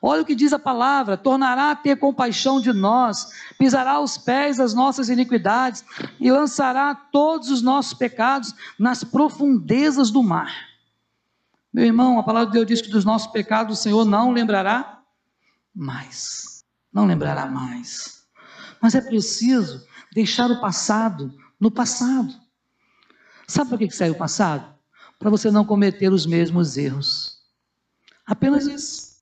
Olha 0.00 0.22
o 0.22 0.24
que 0.24 0.34
diz 0.34 0.52
a 0.52 0.58
palavra: 0.58 1.16
tornará 1.16 1.72
a 1.72 1.76
ter 1.76 1.96
compaixão 1.96 2.60
de 2.60 2.72
nós, 2.72 3.28
pisará 3.58 3.92
aos 3.92 4.16
pés 4.16 4.60
as 4.60 4.72
nossas 4.72 5.08
iniquidades 5.08 5.84
e 6.20 6.30
lançará 6.30 6.94
todos 6.94 7.50
os 7.50 7.60
nossos 7.60 7.94
pecados 7.94 8.54
nas 8.78 9.02
profundezas 9.02 10.10
do 10.10 10.22
mar. 10.22 10.68
Meu 11.72 11.84
irmão, 11.84 12.18
a 12.18 12.22
palavra 12.22 12.46
de 12.46 12.52
Deus 12.52 12.66
diz 12.66 12.80
que 12.80 12.90
dos 12.90 13.04
nossos 13.04 13.30
pecados 13.30 13.78
o 13.78 13.82
Senhor 13.82 14.04
não 14.04 14.30
lembrará 14.32 15.02
mais 15.74 16.47
não 16.92 17.06
lembrará 17.06 17.46
mais. 17.46 18.24
Mas 18.80 18.94
é 18.94 19.00
preciso 19.00 19.86
deixar 20.12 20.50
o 20.50 20.60
passado 20.60 21.34
no 21.60 21.70
passado. 21.70 22.32
Sabe 23.46 23.70
para 23.70 23.78
que 23.78 23.90
serve 23.90 24.14
o 24.14 24.18
passado? 24.18 24.74
Para 25.18 25.30
você 25.30 25.50
não 25.50 25.64
cometer 25.64 26.12
os 26.12 26.26
mesmos 26.26 26.76
erros. 26.76 27.38
Apenas 28.26 28.66
isso. 28.66 29.16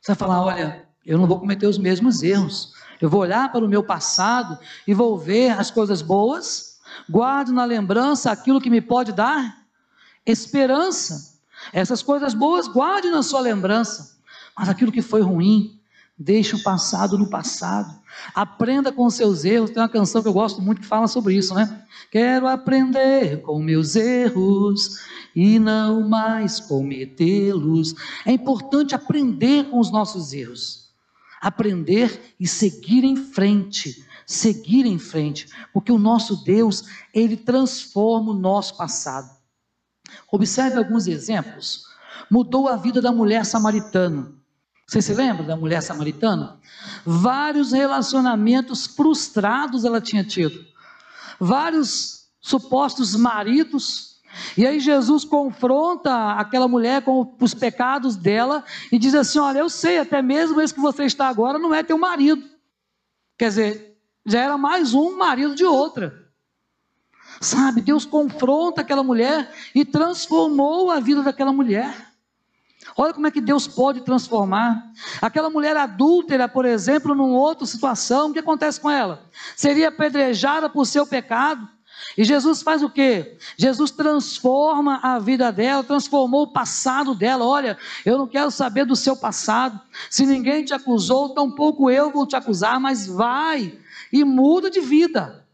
Você 0.00 0.12
vai 0.12 0.16
falar: 0.16 0.42
olha, 0.42 0.88
eu 1.04 1.16
não 1.16 1.26
vou 1.26 1.38
cometer 1.38 1.66
os 1.66 1.78
mesmos 1.78 2.22
erros. 2.22 2.74
Eu 3.00 3.08
vou 3.08 3.20
olhar 3.20 3.50
para 3.50 3.64
o 3.64 3.68
meu 3.68 3.82
passado 3.82 4.58
e 4.86 4.94
vou 4.94 5.18
ver 5.18 5.50
as 5.50 5.70
coisas 5.70 6.02
boas, 6.02 6.80
guardo 7.08 7.52
na 7.52 7.64
lembrança 7.64 8.30
aquilo 8.30 8.60
que 8.60 8.70
me 8.70 8.80
pode 8.80 9.12
dar 9.12 9.66
esperança. 10.24 11.40
Essas 11.72 12.02
coisas 12.02 12.34
boas, 12.34 12.68
guarde 12.68 13.10
na 13.10 13.22
sua 13.22 13.40
lembrança. 13.40 14.18
Mas 14.56 14.68
aquilo 14.68 14.92
que 14.92 15.02
foi 15.02 15.20
ruim, 15.20 15.80
Deixe 16.22 16.54
o 16.54 16.62
passado 16.62 17.18
no 17.18 17.28
passado. 17.28 18.00
Aprenda 18.32 18.92
com 18.92 19.10
seus 19.10 19.44
erros. 19.44 19.70
Tem 19.70 19.82
uma 19.82 19.88
canção 19.88 20.22
que 20.22 20.28
eu 20.28 20.32
gosto 20.32 20.62
muito 20.62 20.80
que 20.80 20.86
fala 20.86 21.08
sobre 21.08 21.34
isso, 21.34 21.52
né? 21.52 21.84
Quero 22.12 22.46
aprender 22.46 23.42
com 23.42 23.60
meus 23.60 23.96
erros 23.96 25.00
e 25.34 25.58
não 25.58 26.08
mais 26.08 26.60
cometê-los. 26.60 27.94
É 28.24 28.30
importante 28.30 28.94
aprender 28.94 29.68
com 29.68 29.80
os 29.80 29.90
nossos 29.90 30.32
erros. 30.32 30.92
Aprender 31.40 32.34
e 32.38 32.46
seguir 32.46 33.02
em 33.02 33.16
frente. 33.16 34.06
Seguir 34.24 34.86
em 34.86 35.00
frente. 35.00 35.48
Porque 35.72 35.90
o 35.90 35.98
nosso 35.98 36.44
Deus, 36.44 36.84
ele 37.12 37.36
transforma 37.36 38.30
o 38.30 38.38
nosso 38.38 38.76
passado. 38.76 39.28
Observe 40.30 40.78
alguns 40.78 41.08
exemplos. 41.08 41.82
Mudou 42.30 42.68
a 42.68 42.76
vida 42.76 43.02
da 43.02 43.10
mulher 43.10 43.44
samaritana 43.44 44.40
Você 44.92 45.00
se 45.00 45.14
lembra 45.14 45.42
da 45.42 45.56
mulher 45.56 45.80
samaritana? 45.80 46.60
Vários 47.02 47.72
relacionamentos 47.72 48.86
frustrados 48.86 49.86
ela 49.86 50.02
tinha 50.02 50.22
tido. 50.22 50.66
Vários 51.40 52.26
supostos 52.38 53.16
maridos. 53.16 54.20
E 54.54 54.66
aí 54.66 54.78
Jesus 54.78 55.24
confronta 55.24 56.32
aquela 56.32 56.68
mulher 56.68 57.00
com 57.00 57.34
os 57.40 57.54
pecados 57.54 58.16
dela 58.16 58.62
e 58.92 58.98
diz 58.98 59.14
assim: 59.14 59.38
Olha, 59.38 59.60
eu 59.60 59.70
sei, 59.70 59.98
até 59.98 60.20
mesmo 60.20 60.60
esse 60.60 60.74
que 60.74 60.80
você 60.80 61.04
está 61.04 61.26
agora 61.26 61.58
não 61.58 61.72
é 61.72 61.82
teu 61.82 61.96
marido. 61.96 62.44
Quer 63.38 63.48
dizer, 63.48 63.98
já 64.26 64.40
era 64.40 64.58
mais 64.58 64.92
um 64.92 65.16
marido 65.16 65.54
de 65.54 65.64
outra. 65.64 66.30
Sabe, 67.40 67.80
Deus 67.80 68.04
confronta 68.04 68.82
aquela 68.82 69.02
mulher 69.02 69.50
e 69.74 69.86
transformou 69.86 70.90
a 70.90 71.00
vida 71.00 71.22
daquela 71.22 71.50
mulher. 71.50 72.11
Olha 72.96 73.14
como 73.14 73.26
é 73.26 73.30
que 73.30 73.40
Deus 73.40 73.66
pode 73.66 74.00
transformar. 74.02 74.90
Aquela 75.20 75.48
mulher 75.48 75.76
adúltera, 75.76 76.48
por 76.48 76.64
exemplo, 76.64 77.14
numa 77.14 77.38
outra 77.38 77.66
situação, 77.66 78.30
o 78.30 78.32
que 78.32 78.38
acontece 78.38 78.80
com 78.80 78.90
ela? 78.90 79.22
Seria 79.56 79.88
apedrejada 79.88 80.68
por 80.68 80.86
seu 80.86 81.06
pecado. 81.06 81.68
E 82.16 82.24
Jesus 82.24 82.62
faz 82.62 82.82
o 82.82 82.90
quê? 82.90 83.38
Jesus 83.56 83.90
transforma 83.90 85.00
a 85.02 85.18
vida 85.18 85.50
dela, 85.52 85.84
transformou 85.84 86.42
o 86.42 86.52
passado 86.52 87.14
dela. 87.14 87.44
Olha, 87.46 87.78
eu 88.04 88.18
não 88.18 88.26
quero 88.26 88.50
saber 88.50 88.84
do 88.84 88.96
seu 88.96 89.16
passado. 89.16 89.80
Se 90.10 90.26
ninguém 90.26 90.64
te 90.64 90.74
acusou, 90.74 91.30
tampouco 91.30 91.90
eu 91.90 92.10
vou 92.10 92.26
te 92.26 92.36
acusar, 92.36 92.80
mas 92.80 93.06
vai 93.06 93.78
e 94.12 94.24
muda 94.24 94.70
de 94.70 94.80
vida. 94.80 95.46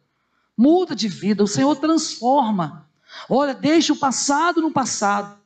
Muda 0.56 0.96
de 0.96 1.06
vida. 1.06 1.44
O 1.44 1.48
Senhor 1.48 1.76
transforma. 1.76 2.88
Olha, 3.28 3.54
deixa 3.54 3.92
o 3.92 3.96
passado 3.96 4.60
no 4.60 4.72
passado. 4.72 5.37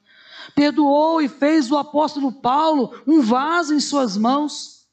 Perdoou 0.55 1.21
e 1.23 1.29
fez 1.29 1.71
o 1.71 1.79
apóstolo 1.79 2.33
Paulo 2.33 3.01
um 3.07 3.23
vaso 3.23 3.75
em 3.75 3.81
suas 3.81 4.17
mãos. 4.17 4.87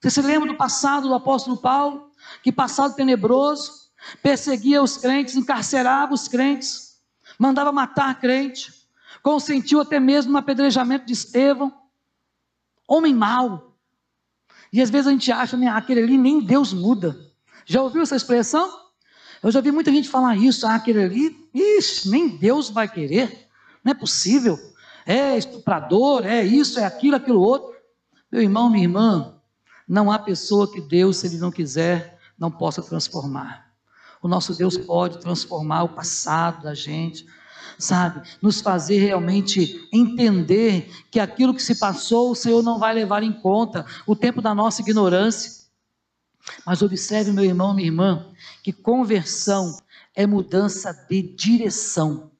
Você 0.00 0.10
se 0.10 0.22
lembra 0.22 0.48
do 0.48 0.56
passado 0.56 1.08
do 1.08 1.14
apóstolo 1.14 1.56
Paulo? 1.56 2.10
Que 2.42 2.50
passado 2.50 2.94
tenebroso, 2.94 3.90
perseguia 4.22 4.82
os 4.82 4.96
crentes, 4.96 5.36
encarcerava 5.36 6.12
os 6.12 6.28
crentes, 6.28 7.00
mandava 7.38 7.72
matar 7.72 8.18
crente, 8.18 8.72
consentiu 9.22 9.80
até 9.80 10.00
mesmo 10.00 10.32
no 10.32 10.38
apedrejamento 10.38 11.06
de 11.06 11.12
Estevão. 11.12 11.72
Homem 12.86 13.14
mau. 13.14 13.76
E 14.72 14.82
às 14.82 14.90
vezes 14.90 15.06
a 15.06 15.10
gente 15.10 15.30
acha, 15.32 15.56
né, 15.56 15.68
aquele 15.68 16.02
ali 16.02 16.18
nem 16.18 16.40
Deus 16.40 16.72
muda. 16.72 17.18
Já 17.64 17.82
ouviu 17.82 18.02
essa 18.02 18.16
expressão? 18.16 18.86
Eu 19.42 19.50
já 19.50 19.60
vi 19.60 19.70
muita 19.70 19.90
gente 19.90 20.08
falar 20.08 20.36
isso, 20.36 20.66
ah, 20.66 20.74
aquele 20.74 21.02
ali, 21.04 21.48
ixi, 21.54 22.08
nem 22.08 22.28
Deus 22.28 22.70
vai 22.70 22.88
querer, 22.88 23.48
não 23.82 23.92
é 23.92 23.94
possível. 23.94 24.58
É 25.06 25.38
estuprador, 25.38 26.26
é 26.26 26.42
isso, 26.42 26.80
é 26.80 26.84
aquilo, 26.84 27.14
aquilo 27.16 27.40
outro. 27.40 27.72
Meu 28.30 28.42
irmão, 28.42 28.68
minha 28.68 28.82
irmã, 28.82 29.40
não 29.88 30.10
há 30.10 30.18
pessoa 30.18 30.70
que 30.70 30.80
Deus, 30.80 31.18
se 31.18 31.28
Ele 31.28 31.38
não 31.38 31.52
quiser, 31.52 32.18
não 32.36 32.50
possa 32.50 32.82
transformar. 32.82 33.70
O 34.20 34.26
nosso 34.26 34.52
Deus 34.54 34.76
pode 34.76 35.18
transformar 35.20 35.84
o 35.84 35.90
passado 35.90 36.64
da 36.64 36.74
gente, 36.74 37.24
sabe? 37.78 38.28
Nos 38.42 38.60
fazer 38.60 38.98
realmente 38.98 39.88
entender 39.92 40.90
que 41.10 41.20
aquilo 41.20 41.54
que 41.54 41.62
se 41.62 41.76
passou, 41.76 42.32
o 42.32 42.34
Senhor 42.34 42.62
não 42.62 42.78
vai 42.78 42.92
levar 42.92 43.22
em 43.22 43.32
conta 43.32 43.86
o 44.06 44.16
tempo 44.16 44.42
da 44.42 44.52
nossa 44.52 44.82
ignorância. 44.82 45.66
Mas 46.64 46.82
observe, 46.82 47.30
meu 47.30 47.44
irmão, 47.44 47.74
minha 47.74 47.86
irmã, 47.86 48.26
que 48.62 48.72
conversão 48.72 49.76
é 50.14 50.26
mudança 50.26 50.92
de 51.08 51.22
direção. 51.22 52.30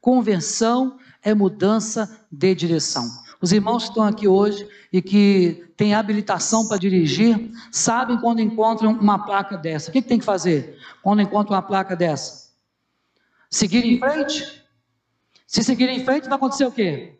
Conversão 0.00 0.98
é 1.22 1.34
mudança 1.34 2.26
de 2.30 2.54
direção. 2.54 3.08
Os 3.40 3.52
irmãos 3.52 3.84
que 3.84 3.88
estão 3.90 4.04
aqui 4.04 4.28
hoje 4.28 4.68
e 4.92 5.02
que 5.02 5.64
têm 5.76 5.94
habilitação 5.94 6.68
para 6.68 6.78
dirigir, 6.78 7.50
sabem 7.72 8.16
quando 8.18 8.40
encontram 8.40 8.92
uma 8.92 9.18
placa 9.24 9.56
dessa. 9.56 9.90
O 9.90 9.92
que, 9.92 10.00
tem 10.00 10.18
que 10.18 10.24
fazer 10.24 10.78
quando 11.02 11.22
encontram 11.22 11.56
uma 11.56 11.62
placa 11.62 11.96
dessa? 11.96 12.52
Seguir 13.50 13.84
em 13.84 13.98
frente? 13.98 14.62
Se 15.46 15.62
seguir 15.62 15.88
em 15.88 16.04
frente, 16.04 16.28
vai 16.28 16.36
acontecer 16.36 16.64
o 16.64 16.72
quê? 16.72 17.18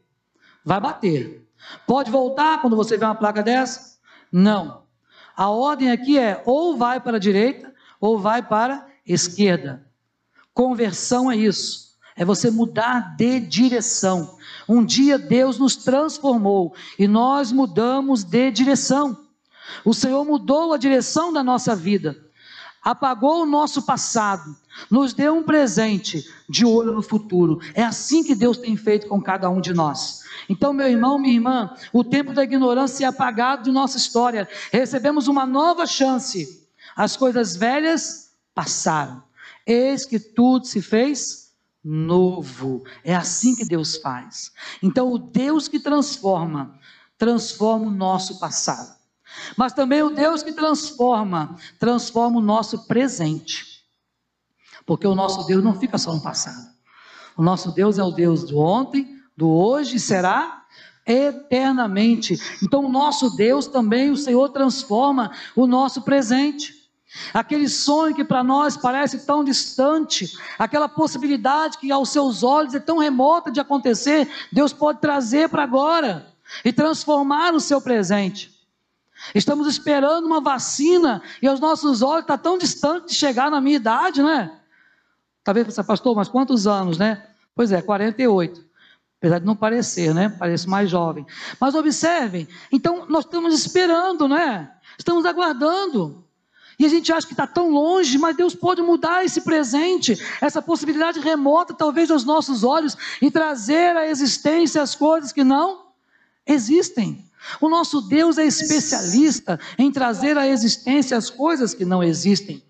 Vai 0.64 0.80
bater. 0.80 1.46
Pode 1.86 2.10
voltar 2.10 2.60
quando 2.60 2.76
você 2.76 2.96
vê 2.96 3.04
uma 3.04 3.14
placa 3.14 3.42
dessa? 3.42 3.98
Não. 4.30 4.82
A 5.36 5.50
ordem 5.50 5.90
aqui 5.90 6.18
é 6.18 6.42
ou 6.46 6.76
vai 6.76 7.00
para 7.00 7.16
a 7.16 7.20
direita 7.20 7.74
ou 8.00 8.18
vai 8.18 8.42
para 8.42 8.74
a 8.76 8.86
esquerda. 9.04 9.86
Conversão 10.54 11.30
é 11.30 11.36
isso. 11.36 11.91
É 12.16 12.24
você 12.24 12.50
mudar 12.50 13.16
de 13.16 13.40
direção. 13.40 14.36
Um 14.68 14.84
dia 14.84 15.18
Deus 15.18 15.58
nos 15.58 15.76
transformou 15.76 16.74
e 16.98 17.08
nós 17.08 17.50
mudamos 17.52 18.22
de 18.22 18.50
direção. 18.50 19.16
O 19.84 19.94
Senhor 19.94 20.24
mudou 20.24 20.72
a 20.72 20.76
direção 20.76 21.32
da 21.32 21.42
nossa 21.42 21.74
vida, 21.74 22.16
apagou 22.82 23.42
o 23.42 23.46
nosso 23.46 23.82
passado, 23.82 24.54
nos 24.90 25.12
deu 25.12 25.34
um 25.34 25.42
presente 25.42 26.28
de 26.48 26.64
olho 26.64 26.92
no 26.92 27.02
futuro. 27.02 27.60
É 27.74 27.82
assim 27.82 28.22
que 28.22 28.34
Deus 28.34 28.58
tem 28.58 28.76
feito 28.76 29.08
com 29.08 29.20
cada 29.20 29.48
um 29.48 29.60
de 29.60 29.72
nós. 29.72 30.22
Então, 30.48 30.72
meu 30.72 30.88
irmão, 30.88 31.18
minha 31.18 31.34
irmã, 31.34 31.74
o 31.92 32.04
tempo 32.04 32.32
da 32.32 32.44
ignorância 32.44 33.04
é 33.04 33.08
apagado 33.08 33.64
de 33.64 33.70
nossa 33.70 33.96
história. 33.96 34.48
Recebemos 34.70 35.28
uma 35.28 35.46
nova 35.46 35.86
chance. 35.86 36.68
As 36.94 37.16
coisas 37.16 37.56
velhas 37.56 38.32
passaram. 38.54 39.22
Eis 39.66 40.04
que 40.04 40.18
tudo 40.18 40.66
se 40.66 40.82
fez 40.82 41.41
novo. 41.84 42.84
É 43.04 43.14
assim 43.14 43.56
que 43.56 43.64
Deus 43.64 43.96
faz. 43.96 44.52
Então, 44.82 45.12
o 45.12 45.18
Deus 45.18 45.68
que 45.68 45.80
transforma, 45.80 46.78
transforma 47.18 47.86
o 47.86 47.90
nosso 47.90 48.38
passado. 48.38 48.96
Mas 49.56 49.72
também 49.72 50.02
o 50.02 50.10
Deus 50.10 50.42
que 50.42 50.52
transforma, 50.52 51.56
transforma 51.78 52.38
o 52.38 52.42
nosso 52.42 52.86
presente. 52.86 53.82
Porque 54.84 55.06
o 55.06 55.14
nosso 55.14 55.46
Deus 55.46 55.62
não 55.62 55.78
fica 55.78 55.98
só 55.98 56.12
no 56.12 56.20
passado. 56.20 56.70
O 57.36 57.42
nosso 57.42 57.72
Deus 57.72 57.98
é 57.98 58.02
o 58.02 58.10
Deus 58.10 58.44
do 58.44 58.58
ontem, 58.58 59.16
do 59.36 59.48
hoje 59.48 59.98
será 59.98 60.64
eternamente. 61.06 62.38
Então, 62.62 62.84
o 62.84 62.92
nosso 62.92 63.34
Deus 63.36 63.66
também, 63.66 64.10
o 64.10 64.16
Senhor 64.16 64.50
transforma 64.50 65.32
o 65.56 65.66
nosso 65.66 66.02
presente. 66.02 66.81
Aquele 67.32 67.68
sonho 67.68 68.14
que 68.14 68.24
para 68.24 68.42
nós 68.42 68.76
parece 68.76 69.26
tão 69.26 69.44
distante, 69.44 70.32
aquela 70.58 70.88
possibilidade 70.88 71.78
que 71.78 71.92
aos 71.92 72.10
seus 72.10 72.42
olhos 72.42 72.74
é 72.74 72.80
tão 72.80 72.98
remota 72.98 73.50
de 73.50 73.60
acontecer, 73.60 74.30
Deus 74.50 74.72
pode 74.72 75.00
trazer 75.00 75.48
para 75.48 75.62
agora 75.62 76.26
e 76.64 76.72
transformar 76.72 77.54
o 77.54 77.60
seu 77.60 77.80
presente. 77.80 78.50
Estamos 79.34 79.66
esperando 79.66 80.26
uma 80.26 80.40
vacina 80.40 81.22
e 81.40 81.46
aos 81.46 81.60
nossos 81.60 82.02
olhos 82.02 82.22
está 82.22 82.38
tão 82.38 82.58
distante 82.58 83.08
de 83.08 83.14
chegar 83.14 83.50
na 83.50 83.60
minha 83.60 83.76
idade, 83.76 84.22
né? 84.22 84.58
Talvez 85.44 85.66
você, 85.66 85.82
pastor, 85.82 86.16
mas 86.16 86.28
quantos 86.28 86.66
anos, 86.66 86.98
né? 86.98 87.26
Pois 87.54 87.72
é, 87.72 87.82
48 87.82 88.72
apesar 89.22 89.38
de 89.38 89.46
não 89.46 89.54
parecer, 89.54 90.12
né? 90.12 90.28
Parece 90.28 90.68
mais 90.68 90.90
jovem. 90.90 91.24
Mas 91.60 91.76
observem, 91.76 92.48
então 92.72 93.06
nós 93.08 93.24
estamos 93.24 93.54
esperando, 93.54 94.26
né? 94.26 94.68
Estamos 94.98 95.24
aguardando. 95.24 96.24
E 96.78 96.86
a 96.86 96.88
gente 96.88 97.12
acha 97.12 97.26
que 97.26 97.32
está 97.32 97.46
tão 97.46 97.70
longe, 97.70 98.18
mas 98.18 98.36
Deus 98.36 98.54
pode 98.54 98.82
mudar 98.82 99.24
esse 99.24 99.40
presente, 99.42 100.18
essa 100.40 100.60
possibilidade 100.60 101.20
remota, 101.20 101.74
talvez 101.74 102.10
aos 102.10 102.24
nossos 102.24 102.64
olhos, 102.64 102.96
e 103.20 103.30
trazer 103.30 103.96
à 103.96 104.06
existência 104.06 104.82
as 104.82 104.94
coisas 104.94 105.32
que 105.32 105.44
não 105.44 105.86
existem. 106.46 107.24
O 107.60 107.68
nosso 107.68 108.00
Deus 108.00 108.38
é 108.38 108.44
especialista 108.44 109.58
em 109.78 109.90
trazer 109.90 110.38
à 110.38 110.46
existência 110.46 111.16
as 111.16 111.28
coisas 111.28 111.74
que 111.74 111.84
não 111.84 112.02
existem. 112.02 112.62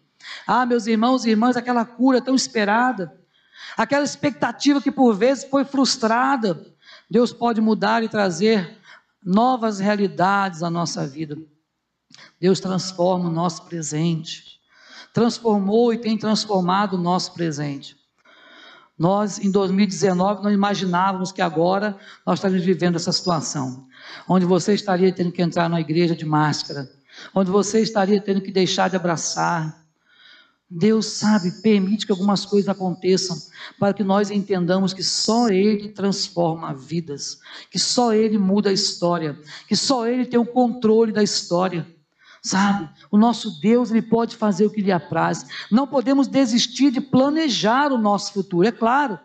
Ah, 0.46 0.64
meus 0.66 0.86
irmãos 0.86 1.24
e 1.24 1.30
irmãs, 1.30 1.56
aquela 1.56 1.84
cura 1.84 2.20
tão 2.20 2.34
esperada 2.34 3.12
Aquela 3.76 4.04
expectativa 4.04 4.80
que 4.80 4.90
por 4.90 5.14
vezes 5.14 5.44
foi 5.44 5.64
frustrada, 5.64 6.64
Deus 7.10 7.32
pode 7.32 7.60
mudar 7.60 8.02
e 8.02 8.08
trazer 8.08 8.78
novas 9.24 9.78
realidades 9.78 10.62
à 10.62 10.70
nossa 10.70 11.06
vida. 11.06 11.38
Deus 12.40 12.60
transforma 12.60 13.28
o 13.28 13.32
nosso 13.32 13.64
presente. 13.64 14.60
Transformou 15.12 15.92
e 15.92 15.98
tem 15.98 16.16
transformado 16.16 16.94
o 16.94 17.00
nosso 17.00 17.34
presente. 17.34 17.96
Nós, 18.98 19.38
em 19.38 19.50
2019, 19.50 20.42
não 20.42 20.50
imaginávamos 20.50 21.32
que 21.32 21.42
agora 21.42 21.96
nós 22.24 22.38
estaríamos 22.38 22.64
vivendo 22.64 22.96
essa 22.96 23.10
situação, 23.10 23.86
onde 24.28 24.46
você 24.46 24.74
estaria 24.74 25.12
tendo 25.12 25.32
que 25.32 25.42
entrar 25.42 25.68
na 25.68 25.80
igreja 25.80 26.14
de 26.14 26.24
máscara, 26.24 26.88
onde 27.34 27.50
você 27.50 27.80
estaria 27.80 28.20
tendo 28.20 28.40
que 28.40 28.52
deixar 28.52 28.88
de 28.88 28.96
abraçar, 28.96 29.82
Deus 30.74 31.04
sabe, 31.06 31.50
permite 31.60 32.06
que 32.06 32.12
algumas 32.12 32.46
coisas 32.46 32.68
aconteçam 32.68 33.36
para 33.78 33.92
que 33.92 34.02
nós 34.02 34.30
entendamos 34.30 34.94
que 34.94 35.02
só 35.02 35.50
Ele 35.50 35.90
transforma 35.90 36.72
vidas, 36.72 37.40
que 37.70 37.78
só 37.78 38.14
Ele 38.14 38.38
muda 38.38 38.70
a 38.70 38.72
história, 38.72 39.38
que 39.68 39.76
só 39.76 40.06
Ele 40.06 40.24
tem 40.24 40.40
o 40.40 40.46
controle 40.46 41.12
da 41.12 41.22
história. 41.22 41.86
Sabe, 42.44 42.88
o 43.08 43.16
nosso 43.16 43.60
Deus 43.60 43.92
ele 43.92 44.02
pode 44.02 44.34
fazer 44.34 44.66
o 44.66 44.70
que 44.70 44.82
lhe 44.82 44.90
apraz. 44.90 45.46
Não 45.70 45.86
podemos 45.86 46.26
desistir 46.26 46.90
de 46.90 47.00
planejar 47.00 47.92
o 47.92 47.98
nosso 47.98 48.32
futuro, 48.32 48.66
é 48.66 48.72
claro. 48.72 49.16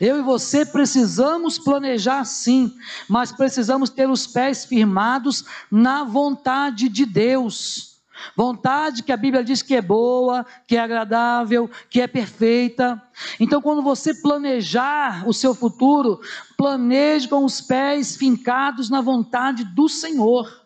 Eu 0.00 0.18
e 0.18 0.22
você 0.22 0.66
precisamos 0.66 1.58
planejar 1.58 2.24
sim, 2.24 2.74
mas 3.08 3.30
precisamos 3.30 3.88
ter 3.88 4.10
os 4.10 4.26
pés 4.26 4.64
firmados 4.64 5.44
na 5.70 6.02
vontade 6.02 6.88
de 6.88 7.06
Deus. 7.06 7.90
Vontade 8.36 9.02
que 9.02 9.12
a 9.12 9.16
Bíblia 9.16 9.44
diz 9.44 9.62
que 9.62 9.74
é 9.74 9.80
boa, 9.80 10.44
que 10.66 10.76
é 10.76 10.80
agradável, 10.80 11.70
que 11.88 12.00
é 12.00 12.06
perfeita. 12.06 13.00
Então, 13.38 13.62
quando 13.62 13.80
você 13.80 14.12
planejar 14.12 15.26
o 15.26 15.32
seu 15.32 15.54
futuro, 15.54 16.20
planeje 16.56 17.28
com 17.28 17.44
os 17.44 17.60
pés 17.60 18.16
fincados 18.16 18.90
na 18.90 19.00
vontade 19.00 19.64
do 19.64 19.88
Senhor. 19.88 20.59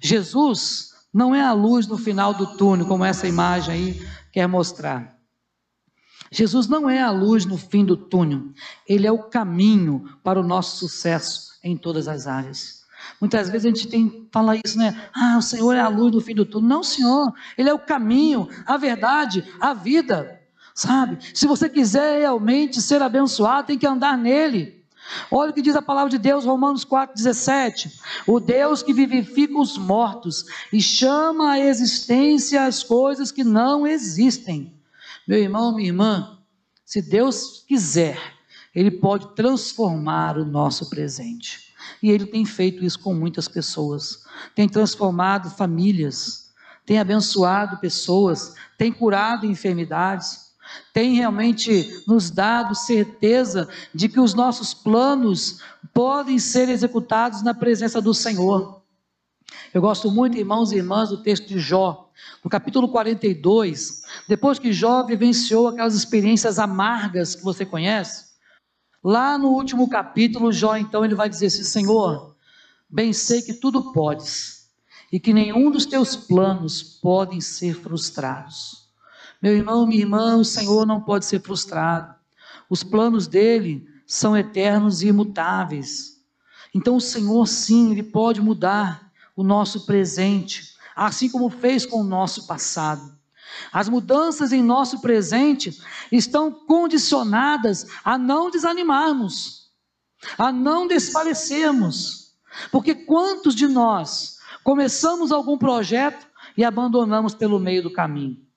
Jesus 0.00 0.90
não 1.12 1.34
é 1.34 1.42
a 1.42 1.52
luz 1.52 1.86
no 1.86 1.98
final 1.98 2.32
do 2.32 2.56
túnel, 2.56 2.86
como 2.86 3.04
essa 3.04 3.26
imagem 3.26 3.74
aí 3.74 4.08
quer 4.32 4.46
mostrar. 4.46 5.18
Jesus 6.32 6.68
não 6.68 6.88
é 6.88 7.02
a 7.02 7.10
luz 7.10 7.44
no 7.44 7.58
fim 7.58 7.84
do 7.84 7.96
túnel, 7.96 8.52
ele 8.88 9.06
é 9.06 9.12
o 9.12 9.24
caminho 9.24 10.04
para 10.22 10.38
o 10.38 10.46
nosso 10.46 10.76
sucesso 10.76 11.50
em 11.62 11.76
todas 11.76 12.06
as 12.06 12.26
áreas. 12.26 12.80
Muitas 13.20 13.50
vezes 13.50 13.66
a 13.66 13.68
gente 13.68 13.88
tem 13.88 14.28
fala 14.30 14.56
isso, 14.64 14.78
né? 14.78 15.08
Ah, 15.12 15.36
o 15.38 15.42
Senhor 15.42 15.74
é 15.74 15.80
a 15.80 15.88
luz 15.88 16.14
no 16.14 16.20
fim 16.20 16.34
do 16.34 16.44
túnel. 16.44 16.68
Não, 16.68 16.82
Senhor, 16.82 17.32
ele 17.56 17.68
é 17.68 17.72
o 17.72 17.78
caminho, 17.78 18.48
a 18.66 18.76
verdade, 18.76 19.44
a 19.60 19.74
vida. 19.74 20.38
Sabe? 20.74 21.18
Se 21.34 21.46
você 21.46 21.68
quiser 21.68 22.20
realmente 22.20 22.80
ser 22.80 23.02
abençoado, 23.02 23.66
tem 23.66 23.78
que 23.78 23.86
andar 23.86 24.16
nele. 24.16 24.79
Olha 25.30 25.50
o 25.50 25.54
que 25.54 25.62
diz 25.62 25.74
a 25.76 25.82
palavra 25.82 26.10
de 26.10 26.18
Deus, 26.18 26.44
Romanos 26.44 26.84
4,17. 26.84 28.00
O 28.26 28.40
Deus 28.40 28.82
que 28.82 28.92
vivifica 28.92 29.58
os 29.58 29.76
mortos 29.76 30.44
e 30.72 30.80
chama 30.80 31.52
à 31.52 31.58
existência 31.58 32.64
as 32.64 32.82
coisas 32.82 33.30
que 33.30 33.44
não 33.44 33.86
existem. 33.86 34.74
Meu 35.26 35.38
irmão, 35.38 35.74
minha 35.74 35.88
irmã, 35.88 36.38
se 36.84 37.00
Deus 37.00 37.64
quiser, 37.66 38.18
Ele 38.74 38.90
pode 38.90 39.34
transformar 39.34 40.36
o 40.36 40.44
nosso 40.44 40.88
presente. 40.90 41.70
E 42.02 42.10
Ele 42.10 42.26
tem 42.26 42.44
feito 42.44 42.84
isso 42.84 42.98
com 42.98 43.14
muitas 43.14 43.48
pessoas. 43.48 44.24
Tem 44.54 44.68
transformado 44.68 45.50
famílias, 45.50 46.50
tem 46.84 46.98
abençoado 46.98 47.78
pessoas, 47.78 48.54
tem 48.76 48.92
curado 48.92 49.46
enfermidades 49.46 50.49
tem 50.92 51.14
realmente 51.14 52.02
nos 52.06 52.30
dado 52.30 52.74
certeza 52.74 53.68
de 53.94 54.08
que 54.08 54.20
os 54.20 54.34
nossos 54.34 54.74
planos 54.74 55.60
podem 55.94 56.38
ser 56.38 56.68
executados 56.68 57.42
na 57.42 57.54
presença 57.54 58.00
do 58.00 58.12
Senhor. 58.12 58.80
Eu 59.72 59.80
gosto 59.80 60.10
muito, 60.10 60.36
irmãos 60.36 60.72
e 60.72 60.76
irmãs, 60.76 61.10
do 61.10 61.22
texto 61.22 61.46
de 61.46 61.58
Jó, 61.58 62.10
no 62.42 62.50
capítulo 62.50 62.88
42, 62.88 64.02
depois 64.28 64.58
que 64.58 64.72
Jó 64.72 65.04
vivenciou 65.04 65.68
aquelas 65.68 65.94
experiências 65.94 66.58
amargas 66.58 67.34
que 67.34 67.44
você 67.44 67.64
conhece, 67.64 68.30
lá 69.02 69.38
no 69.38 69.48
último 69.48 69.88
capítulo, 69.88 70.52
Jó 70.52 70.76
então 70.76 71.04
ele 71.04 71.14
vai 71.14 71.28
dizer 71.28 71.46
assim: 71.46 71.64
Senhor, 71.64 72.36
bem 72.88 73.12
sei 73.12 73.42
que 73.42 73.54
tudo 73.54 73.92
podes 73.92 74.68
e 75.12 75.18
que 75.18 75.32
nenhum 75.32 75.70
dos 75.70 75.86
teus 75.86 76.14
planos 76.14 76.82
podem 76.82 77.40
ser 77.40 77.74
frustrados. 77.74 78.79
Meu 79.42 79.56
irmão, 79.56 79.86
minha 79.86 80.02
irmã, 80.02 80.36
o 80.36 80.44
Senhor 80.44 80.84
não 80.86 81.00
pode 81.00 81.24
ser 81.24 81.40
frustrado. 81.40 82.14
Os 82.68 82.82
planos 82.82 83.26
dele 83.26 83.88
são 84.06 84.36
eternos 84.36 85.02
e 85.02 85.08
imutáveis. 85.08 86.20
Então 86.74 86.96
o 86.96 87.00
Senhor 87.00 87.46
sim, 87.46 87.92
ele 87.92 88.02
pode 88.02 88.40
mudar 88.40 89.10
o 89.34 89.42
nosso 89.42 89.86
presente, 89.86 90.74
assim 90.94 91.30
como 91.30 91.48
fez 91.48 91.86
com 91.86 92.00
o 92.00 92.04
nosso 92.04 92.46
passado. 92.46 93.18
As 93.72 93.88
mudanças 93.88 94.52
em 94.52 94.62
nosso 94.62 95.00
presente 95.00 95.80
estão 96.12 96.52
condicionadas 96.52 97.86
a 98.04 98.18
não 98.18 98.50
desanimarmos, 98.50 99.70
a 100.36 100.52
não 100.52 100.86
desfalecermos. 100.86 102.34
Porque 102.70 102.94
quantos 102.94 103.54
de 103.54 103.66
nós 103.66 104.38
começamos 104.62 105.32
algum 105.32 105.56
projeto 105.56 106.26
e 106.56 106.62
abandonamos 106.62 107.34
pelo 107.34 107.58
meio 107.58 107.82
do 107.82 107.92
caminho? 107.92 108.49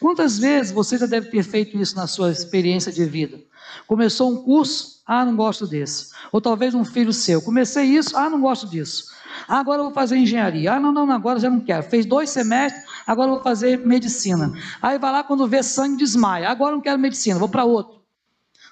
Quantas 0.00 0.38
vezes 0.38 0.72
você 0.72 0.98
já 0.98 1.06
deve 1.06 1.30
ter 1.30 1.42
feito 1.42 1.76
isso 1.76 1.96
na 1.96 2.06
sua 2.06 2.30
experiência 2.30 2.92
de 2.92 3.04
vida? 3.04 3.38
Começou 3.86 4.32
um 4.32 4.42
curso, 4.42 5.02
ah, 5.06 5.24
não 5.24 5.36
gosto 5.36 5.66
desse. 5.66 6.10
Ou 6.32 6.40
talvez 6.40 6.74
um 6.74 6.84
filho 6.84 7.12
seu, 7.12 7.40
comecei 7.42 7.84
isso, 7.84 8.16
ah, 8.16 8.28
não 8.28 8.40
gosto 8.40 8.66
disso. 8.66 9.14
Ah, 9.46 9.58
agora 9.58 9.80
eu 9.80 9.84
vou 9.84 9.92
fazer 9.92 10.16
engenharia. 10.16 10.72
Ah, 10.72 10.80
não, 10.80 10.92
não, 10.92 11.10
agora 11.10 11.38
já 11.38 11.50
não 11.50 11.60
quero. 11.60 11.82
Fez 11.84 12.06
dois 12.06 12.30
semestres, 12.30 12.84
agora 13.06 13.30
eu 13.30 13.34
vou 13.34 13.42
fazer 13.42 13.78
medicina. 13.86 14.52
Aí 14.80 14.98
vai 14.98 15.12
lá 15.12 15.22
quando 15.22 15.46
vê 15.46 15.62
sangue 15.62 15.98
desmaia. 15.98 16.48
Agora 16.48 16.72
eu 16.72 16.76
não 16.76 16.82
quero 16.82 16.98
medicina, 16.98 17.38
vou 17.38 17.48
para 17.48 17.64
outro. 17.64 18.02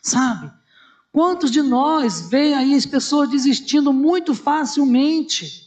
Sabe? 0.02 0.50
Quantos 1.12 1.50
de 1.50 1.62
nós 1.62 2.28
veem 2.28 2.54
aí 2.54 2.74
as 2.74 2.86
pessoas 2.86 3.28
desistindo 3.30 3.92
muito 3.92 4.34
facilmente? 4.34 5.64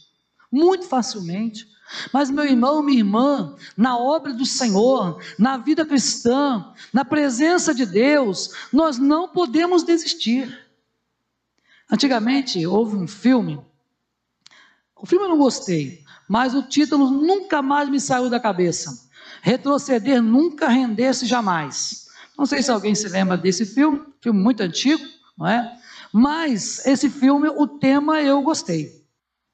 Muito 0.52 0.86
facilmente. 0.86 1.66
Mas, 2.12 2.30
meu 2.30 2.44
irmão, 2.44 2.82
minha 2.82 2.98
irmã, 2.98 3.56
na 3.76 3.98
obra 3.98 4.32
do 4.32 4.44
Senhor, 4.44 5.22
na 5.38 5.56
vida 5.56 5.86
cristã, 5.86 6.72
na 6.92 7.04
presença 7.04 7.74
de 7.74 7.86
Deus, 7.86 8.50
nós 8.72 8.98
não 8.98 9.28
podemos 9.28 9.82
desistir. 9.82 10.66
Antigamente 11.90 12.66
houve 12.66 12.96
um 12.96 13.08
filme, 13.08 13.58
o 15.00 15.06
filme 15.06 15.24
eu 15.24 15.28
não 15.28 15.38
gostei, 15.38 16.02
mas 16.28 16.54
o 16.54 16.62
título 16.62 17.10
nunca 17.10 17.62
mais 17.62 17.88
me 17.88 18.00
saiu 18.00 18.28
da 18.28 18.40
cabeça. 18.40 19.08
Retroceder 19.40 20.20
nunca 20.20 20.68
render-se 20.68 21.24
jamais. 21.24 22.08
Não 22.36 22.44
sei 22.44 22.62
se 22.62 22.70
alguém 22.70 22.94
se 22.94 23.08
lembra 23.08 23.36
desse 23.36 23.64
filme, 23.64 24.02
filme 24.20 24.40
muito 24.40 24.60
antigo, 24.60 25.04
não 25.36 25.46
é? 25.46 25.78
Mas 26.12 26.84
esse 26.84 27.08
filme, 27.08 27.48
o 27.48 27.66
tema 27.66 28.20
eu 28.20 28.42
gostei. 28.42 28.97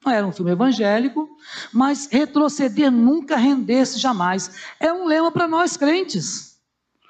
Era 0.07 0.27
um 0.27 0.33
filme 0.33 0.53
evangélico, 0.53 1.29
mas 1.73 2.09
retroceder 2.11 2.91
nunca 2.91 3.37
render-se 3.37 3.99
jamais. 3.99 4.51
É 4.79 4.93
um 4.93 5.07
lema 5.07 5.31
para 5.31 5.49
nós 5.49 5.77
crentes. 5.77 6.55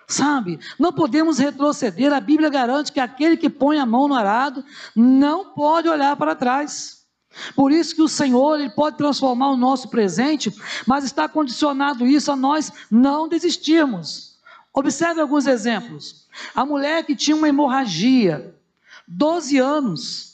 Sabe? 0.07 0.61
Não 0.79 0.93
podemos 0.93 1.39
retroceder. 1.39 2.13
A 2.13 2.21
Bíblia 2.21 2.51
garante 2.51 2.93
que 2.93 3.01
aquele 3.01 3.37
que 3.37 3.49
põe 3.49 3.79
a 3.79 3.87
mão 3.87 4.07
no 4.07 4.15
arado 4.15 4.65
não 4.95 5.47
pode 5.47 5.89
olhar 5.89 6.15
para 6.17 6.35
trás. 6.35 7.05
Por 7.57 7.73
isso 7.73 7.95
que 7.97 8.03
o 8.03 8.09
Senhor 8.09 8.61
ele 8.61 8.71
pode 8.71 8.97
transformar 8.97 9.51
o 9.51 9.57
nosso 9.57 9.89
presente, 9.89 10.55
mas 10.87 11.05
está 11.05 11.29
condicionado 11.29 12.07
isso 12.07 12.31
a 12.31 12.37
nós 12.37 12.71
não 12.91 13.27
desistirmos. 13.29 14.39
Observe 14.73 15.21
alguns 15.21 15.47
exemplos. 15.47 16.29
A 16.55 16.65
mulher 16.65 17.05
que 17.05 17.17
tinha 17.17 17.37
uma 17.37 17.49
hemorragia, 17.49 18.55
12 19.07 19.59
anos, 19.59 20.34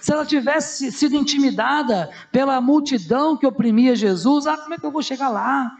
se 0.00 0.12
ela 0.12 0.24
tivesse 0.24 0.90
sido 0.90 1.14
intimidada 1.14 2.10
pela 2.32 2.60
multidão 2.60 3.36
que 3.36 3.46
oprimia 3.46 3.94
Jesus, 3.94 4.46
ah, 4.46 4.56
como 4.56 4.74
é 4.74 4.78
que 4.78 4.86
eu 4.86 4.90
vou 4.90 5.02
chegar 5.02 5.28
lá? 5.28 5.70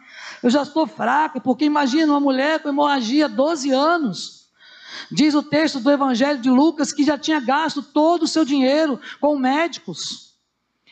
Eu 0.43 0.51
já 0.51 0.63
estou 0.63 0.87
fraca, 0.87 1.41
porque 1.41 1.65
imagina 1.65 2.13
uma 2.13 2.21
mulher 2.21 2.61
com 2.61 2.69
hemorragia 2.69 3.29
12 3.29 3.71
anos. 3.71 4.45
Diz 5.11 5.35
o 5.35 5.43
texto 5.43 5.81
do 5.81 5.91
Evangelho 5.91 6.41
de 6.41 6.51
Lucas 6.51 6.93
que 6.93 7.05
já 7.05 7.17
tinha 7.17 7.41
gasto 7.41 7.83
todo 7.83 8.25
o 8.25 8.29
seu 8.29 8.45
dinheiro 8.45 9.01
com 9.21 9.39
médicos. 9.39 10.35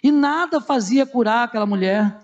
E 0.03 0.11
nada 0.11 0.61
fazia 0.61 1.07
curar 1.07 1.45
aquela 1.45 1.67
mulher. 1.67 2.19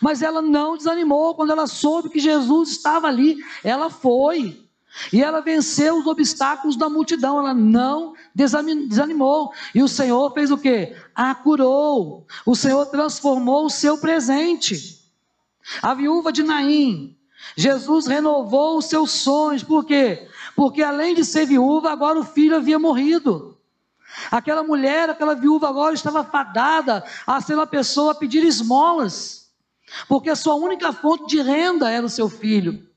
Mas 0.00 0.22
ela 0.22 0.40
não 0.40 0.76
desanimou 0.76 1.34
quando 1.34 1.50
ela 1.50 1.66
soube 1.66 2.08
que 2.08 2.20
Jesus 2.20 2.70
estava 2.70 3.08
ali. 3.08 3.38
Ela 3.62 3.90
foi. 3.90 4.63
E 5.12 5.22
ela 5.22 5.40
venceu 5.40 5.98
os 5.98 6.06
obstáculos 6.06 6.76
da 6.76 6.88
multidão, 6.88 7.38
ela 7.38 7.52
não 7.52 8.14
desanimou. 8.34 9.52
E 9.74 9.82
o 9.82 9.88
Senhor 9.88 10.32
fez 10.32 10.50
o 10.50 10.58
que? 10.58 10.94
A 11.14 11.34
curou. 11.34 12.26
O 12.46 12.54
Senhor 12.54 12.86
transformou 12.86 13.66
o 13.66 13.70
seu 13.70 13.98
presente. 13.98 15.00
A 15.82 15.94
viúva 15.94 16.30
de 16.30 16.42
Naim, 16.42 17.16
Jesus 17.56 18.06
renovou 18.06 18.78
os 18.78 18.86
seus 18.86 19.10
sonhos, 19.10 19.62
por 19.62 19.84
quê? 19.84 20.28
Porque 20.54 20.82
além 20.82 21.14
de 21.14 21.24
ser 21.24 21.46
viúva, 21.46 21.90
agora 21.90 22.18
o 22.18 22.24
filho 22.24 22.56
havia 22.56 22.78
morrido. 22.78 23.58
Aquela 24.30 24.62
mulher, 24.62 25.10
aquela 25.10 25.34
viúva 25.34 25.68
agora 25.68 25.94
estava 25.94 26.22
fadada 26.22 27.04
a 27.26 27.40
ser 27.40 27.54
uma 27.54 27.66
pessoa 27.66 28.12
a 28.12 28.14
pedir 28.14 28.44
esmolas, 28.44 29.50
porque 30.06 30.30
a 30.30 30.36
sua 30.36 30.54
única 30.54 30.92
fonte 30.92 31.26
de 31.26 31.42
renda 31.42 31.90
era 31.90 32.06
o 32.06 32.10
seu 32.10 32.28
filho. 32.28 32.93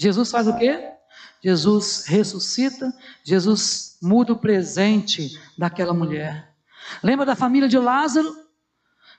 Jesus 0.00 0.30
faz 0.30 0.48
o 0.48 0.56
quê? 0.56 0.92
Jesus 1.44 2.06
ressuscita, 2.06 2.90
Jesus 3.22 3.98
muda 4.00 4.32
o 4.32 4.38
presente 4.38 5.38
daquela 5.58 5.92
mulher. 5.92 6.54
Lembra 7.02 7.26
da 7.26 7.36
família 7.36 7.68
de 7.68 7.76
Lázaro? 7.76 8.34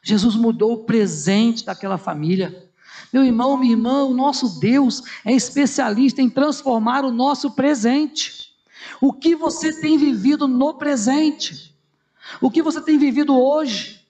Jesus 0.02 0.36
mudou 0.36 0.74
o 0.74 0.84
presente 0.84 1.64
daquela 1.64 2.00
família. 2.00 2.68
Meu 3.14 3.24
irmão, 3.24 3.56
minha 3.58 3.74
irmã, 3.74 4.06
o 4.06 4.14
nosso 4.16 4.60
Deus 4.60 5.04
é 5.24 5.32
especialista 5.32 6.20
em 6.20 6.32
transformar 6.32 7.06
o 7.06 7.12
nosso 7.12 7.52
presente. 7.52 8.52
O 9.00 9.14
que 9.14 9.36
você 9.36 9.80
tem 9.80 10.00
vivido 10.00 10.48
no 10.48 10.74
presente? 10.80 11.76
O 12.42 12.50
que 12.50 12.64
você 12.64 12.82
tem 12.82 12.98
vivido 12.98 13.40
hoje? 13.40 14.04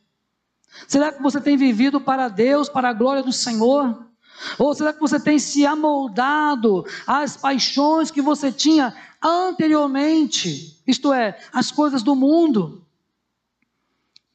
Será 0.87 1.11
que 1.11 1.21
você 1.21 1.41
tem 1.41 1.57
vivido 1.57 1.99
para 1.99 2.29
Deus, 2.29 2.69
para 2.69 2.91
a 2.91 2.93
glória 2.93 3.21
do 3.21 3.33
Senhor? 3.33 4.09
Ou 4.57 4.73
será 4.73 4.93
que 4.93 4.99
você 4.99 5.19
tem 5.19 5.39
se 5.39 5.65
amoldado 5.65 6.85
às 7.05 7.37
paixões 7.37 8.11
que 8.11 8.21
você 8.21 8.51
tinha 8.51 8.95
anteriormente? 9.21 10.81
Isto 10.85 11.13
é, 11.13 11.39
as 11.53 11.71
coisas 11.71 12.03
do 12.03 12.15
mundo. 12.15 12.85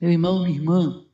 Meu 0.00 0.10
irmão, 0.10 0.42
minha 0.42 0.56
irmã, 0.56 1.04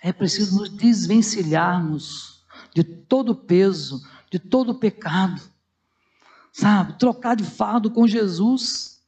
é 0.00 0.12
preciso 0.12 0.58
nos 0.58 0.68
desvencilharmos 0.68 2.44
de 2.74 2.84
todo 2.84 3.30
o 3.32 3.34
peso, 3.34 4.00
de 4.30 4.38
todo 4.38 4.70
o 4.70 4.78
pecado. 4.78 5.40
Sabe? 6.52 6.98
Trocar 6.98 7.36
de 7.36 7.44
fardo 7.44 7.90
com 7.90 8.06
Jesus. 8.06 9.02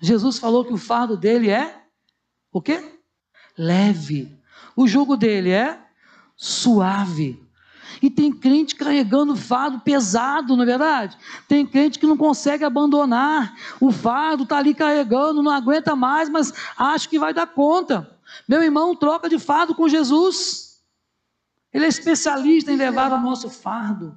Jesus 0.00 0.38
falou 0.38 0.64
que 0.64 0.72
o 0.72 0.78
fardo 0.78 1.16
dele 1.16 1.50
é 1.50 1.82
o 2.52 2.60
quê? 2.60 3.00
Leve. 3.56 4.36
O 4.76 4.86
jugo 4.86 5.16
dele 5.16 5.50
é 5.50 5.80
suave. 6.36 7.47
E 8.00 8.08
tem 8.08 8.32
crente 8.32 8.76
carregando 8.76 9.34
fardo 9.34 9.80
pesado, 9.80 10.56
não 10.56 10.62
é 10.62 10.66
verdade? 10.66 11.16
Tem 11.46 11.66
crente 11.66 11.98
que 11.98 12.06
não 12.06 12.16
consegue 12.16 12.64
abandonar 12.64 13.54
o 13.80 13.90
fardo, 13.90 14.44
está 14.44 14.58
ali 14.58 14.74
carregando, 14.74 15.42
não 15.42 15.50
aguenta 15.50 15.96
mais, 15.96 16.28
mas 16.28 16.52
acha 16.76 17.08
que 17.08 17.18
vai 17.18 17.34
dar 17.34 17.46
conta. 17.46 18.16
Meu 18.46 18.62
irmão 18.62 18.94
troca 18.94 19.28
de 19.28 19.38
fardo 19.38 19.74
com 19.74 19.88
Jesus. 19.88 20.80
Ele 21.72 21.84
é 21.84 21.88
especialista 21.88 22.72
em 22.72 22.76
levar 22.76 23.12
o 23.12 23.20
nosso 23.20 23.50
fardo. 23.50 24.16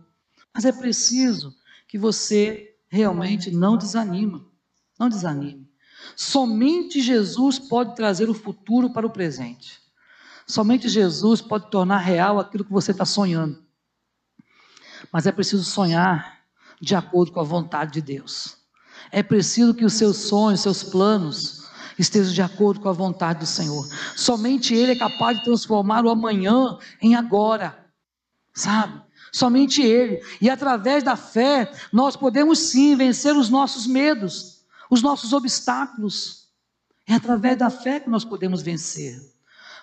Mas 0.54 0.66
é 0.66 0.72
preciso 0.72 1.56
que 1.88 1.98
você 1.98 2.76
realmente 2.88 3.52
não 3.52 3.78
desanima. 3.78 4.46
Não 5.00 5.10
desanime. 5.10 5.70
Somente 6.16 7.02
Jesus 7.02 7.58
pode 7.58 7.96
trazer 7.96 8.30
o 8.30 8.34
futuro 8.34 8.92
para 8.92 9.06
o 9.06 9.10
presente. 9.10 9.80
Somente 10.46 10.90
Jesus 10.90 11.42
pode 11.42 11.70
tornar 11.70 11.98
real 11.98 12.40
aquilo 12.40 12.66
que 12.66 12.72
você 12.72 12.92
está 12.92 13.06
sonhando. 13.06 13.64
Mas 15.12 15.28
é 15.28 15.32
preciso 15.32 15.64
sonhar 15.64 16.40
de 16.80 16.96
acordo 16.96 17.32
com 17.32 17.40
a 17.40 17.44
vontade 17.44 17.94
de 17.94 18.02
Deus. 18.02 18.58
É 19.12 19.22
preciso 19.22 19.74
que 19.74 19.86
os 19.86 19.94
seus 19.94 20.18
sonhos, 20.18 20.62
seus 20.62 20.84
planos, 20.84 21.62
estejam 21.98 22.34
de 22.34 22.42
acordo 22.42 22.80
com 22.80 22.90
a 22.90 22.94
vontade 22.94 23.40
do 23.40 23.46
Senhor. 23.46 23.88
Somente 24.16 24.74
Ele 24.74 24.94
é 24.94 24.98
capaz 24.98 25.38
de 25.38 25.44
transformar 25.44 26.06
o 26.06 26.10
amanhã 26.10 26.78
em 27.02 27.16
agora, 27.16 27.78
sabe? 28.54 29.02
Somente 29.32 29.82
Ele. 29.82 30.22
E 30.42 30.50
através 30.50 31.04
da 31.04 31.16
fé, 31.16 31.72
nós 31.92 32.16
podemos 32.16 32.60
sim 32.60 32.96
vencer 32.96 33.36
os 33.36 33.50
nossos 33.50 33.86
medos, 33.88 34.64
os 34.90 35.02
nossos 35.02 35.34
obstáculos. 35.34 36.50
É 37.08 37.16
através 37.16 37.58
da 37.58 37.70
fé 37.70 38.00
que 38.00 38.10
nós 38.10 38.24
podemos 38.24 38.62
vencer. 38.62 39.20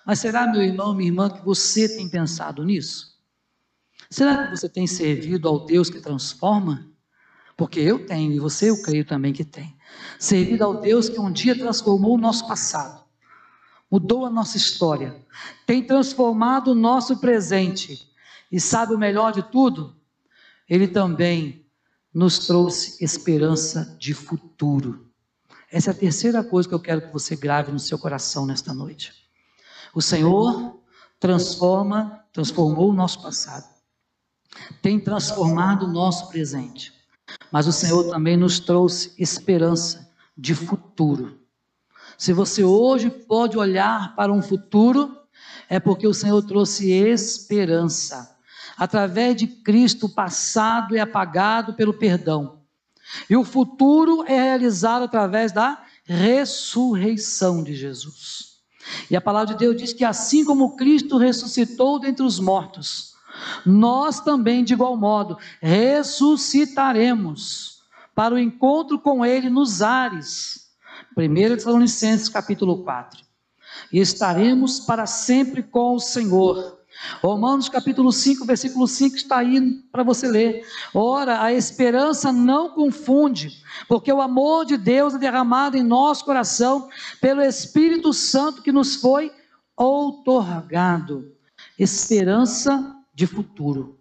Mas 0.07 0.21
será, 0.21 0.47
meu 0.47 0.63
irmão, 0.63 0.95
minha 0.95 1.11
irmã, 1.11 1.29
que 1.29 1.45
você 1.45 1.89
tem 1.89 2.09
pensado 2.09 2.65
nisso? 2.65 3.18
Será 4.11 4.47
que 4.47 4.57
você 4.57 4.69
tem 4.69 4.87
servido 4.87 5.49
ao 5.49 5.67
Deus 5.67 5.91
que 5.91 6.01
transforma? 6.01 6.91
Porque 7.57 7.79
eu 7.79 8.07
tenho, 8.07 8.33
e 8.33 8.39
você 8.39 8.71
eu 8.71 8.81
creio 8.81 9.05
também 9.05 9.33
que 9.33 9.45
tem. 9.45 9.77
Servido 10.19 10.65
ao 10.65 10.81
Deus 10.81 11.09
que 11.09 11.21
um 11.21 11.31
dia 11.31 11.59
transformou 11.59 12.15
o 12.15 12.21
nosso 12.21 12.47
passado, 12.47 13.05
mudou 13.91 14.25
a 14.25 14.31
nossa 14.31 14.57
história, 14.57 15.15
tem 15.67 15.83
transformado 15.83 16.69
o 16.69 16.75
nosso 16.75 17.19
presente. 17.19 18.09
E 18.51 18.59
sabe 18.59 18.95
o 18.95 18.99
melhor 18.99 19.31
de 19.33 19.43
tudo? 19.43 19.95
Ele 20.67 20.89
também 20.89 21.67
nos 22.15 22.47
trouxe 22.47 23.05
esperança 23.05 23.97
de 23.99 24.15
futuro. 24.15 25.11
Essa 25.71 25.91
é 25.91 25.93
a 25.93 25.97
terceira 25.97 26.43
coisa 26.43 26.67
que 26.67 26.75
eu 26.75 26.81
quero 26.81 27.03
que 27.03 27.13
você 27.13 27.37
grave 27.37 27.71
no 27.71 27.79
seu 27.79 27.99
coração 27.99 28.47
nesta 28.47 28.73
noite. 28.73 29.13
O 29.95 30.01
Senhor 30.01 30.81
transforma, 31.21 32.25
transformou 32.33 32.89
o 32.89 32.95
nosso 32.95 33.21
passado 33.21 33.78
tem 34.81 34.99
transformado 34.99 35.87
o 35.87 35.93
nosso 35.93 36.29
presente. 36.29 36.93
Mas 37.51 37.67
o 37.67 37.73
Senhor 37.73 38.11
também 38.11 38.37
nos 38.37 38.59
trouxe 38.61 39.13
esperança 39.19 40.11
de 40.37 40.55
futuro. 40.55 41.39
Se 42.17 42.33
você 42.33 42.65
hoje 42.65 43.11
pode 43.11 43.57
olhar 43.57 44.15
para 44.17 44.33
um 44.33 44.43
futuro, 44.43 45.17
é 45.69 45.79
porque 45.79 46.07
o 46.07 46.15
Senhor 46.15 46.43
trouxe 46.43 46.91
esperança. 46.91 48.37
Através 48.77 49.37
de 49.37 49.47
Cristo, 49.47 50.07
o 50.07 50.15
passado 50.15 50.97
é 50.97 51.01
apagado 51.01 51.75
pelo 51.75 51.95
perdão. 51.95 52.59
E 53.29 53.37
o 53.37 53.45
futuro 53.45 54.25
é 54.27 54.41
realizado 54.41 55.05
através 55.05 55.53
da 55.53 55.83
ressurreição 56.05 57.63
de 57.63 57.75
Jesus. 57.75 58.59
E 59.11 59.17
a 59.17 59.21
palavra 59.21 59.55
de 59.55 59.59
Deus 59.59 59.77
diz 59.77 59.93
que 59.93 60.05
assim 60.05 60.45
como 60.45 60.77
Cristo 60.77 61.19
ressuscitou 61.19 61.99
dentre 61.99 62.25
os 62.25 62.39
mortos, 62.39 63.15
nós 63.65 64.21
também, 64.21 64.65
de 64.65 64.75
igual 64.75 64.97
modo, 64.97 65.39
ressuscitaremos 65.61 67.79
para 68.15 68.35
o 68.35 68.39
encontro 68.39 68.99
com 68.99 69.25
Ele 69.25 69.49
nos 69.49 69.81
ares. 69.83 70.69
1 71.17 71.57
Tessalonicenses 71.57 72.29
capítulo 72.29 72.83
4. 72.83 73.21
E 73.93 74.01
estaremos 74.01 74.81
para 74.81 75.07
sempre 75.07 75.63
com 75.63 75.95
o 75.95 76.01
Senhor. 76.01 76.79
Romanos 77.23 77.69
capítulo 77.69 78.11
5, 78.11 78.45
versículo 78.45 78.89
5 78.89 79.17
está 79.17 79.39
aí 79.39 79.61
para 79.93 80.03
você 80.03 80.27
ler. 80.27 80.67
Ora, 80.93 81.43
a 81.43 81.53
esperança 81.53 82.33
não 82.33 82.71
confunde, 82.71 83.63
porque 83.87 84.13
o 84.13 84.21
amor 84.21 84.65
de 84.65 84.77
Deus 84.77 85.15
é 85.15 85.19
derramado 85.19 85.77
em 85.77 85.83
nosso 85.83 86.25
coração 86.25 86.89
pelo 87.21 87.41
Espírito 87.41 88.13
Santo 88.13 88.63
que 88.63 88.73
nos 88.73 88.97
foi 88.97 89.31
outorgado. 89.77 91.33
Esperança 91.79 92.98
de 93.19 93.27
futuro. 93.27 93.99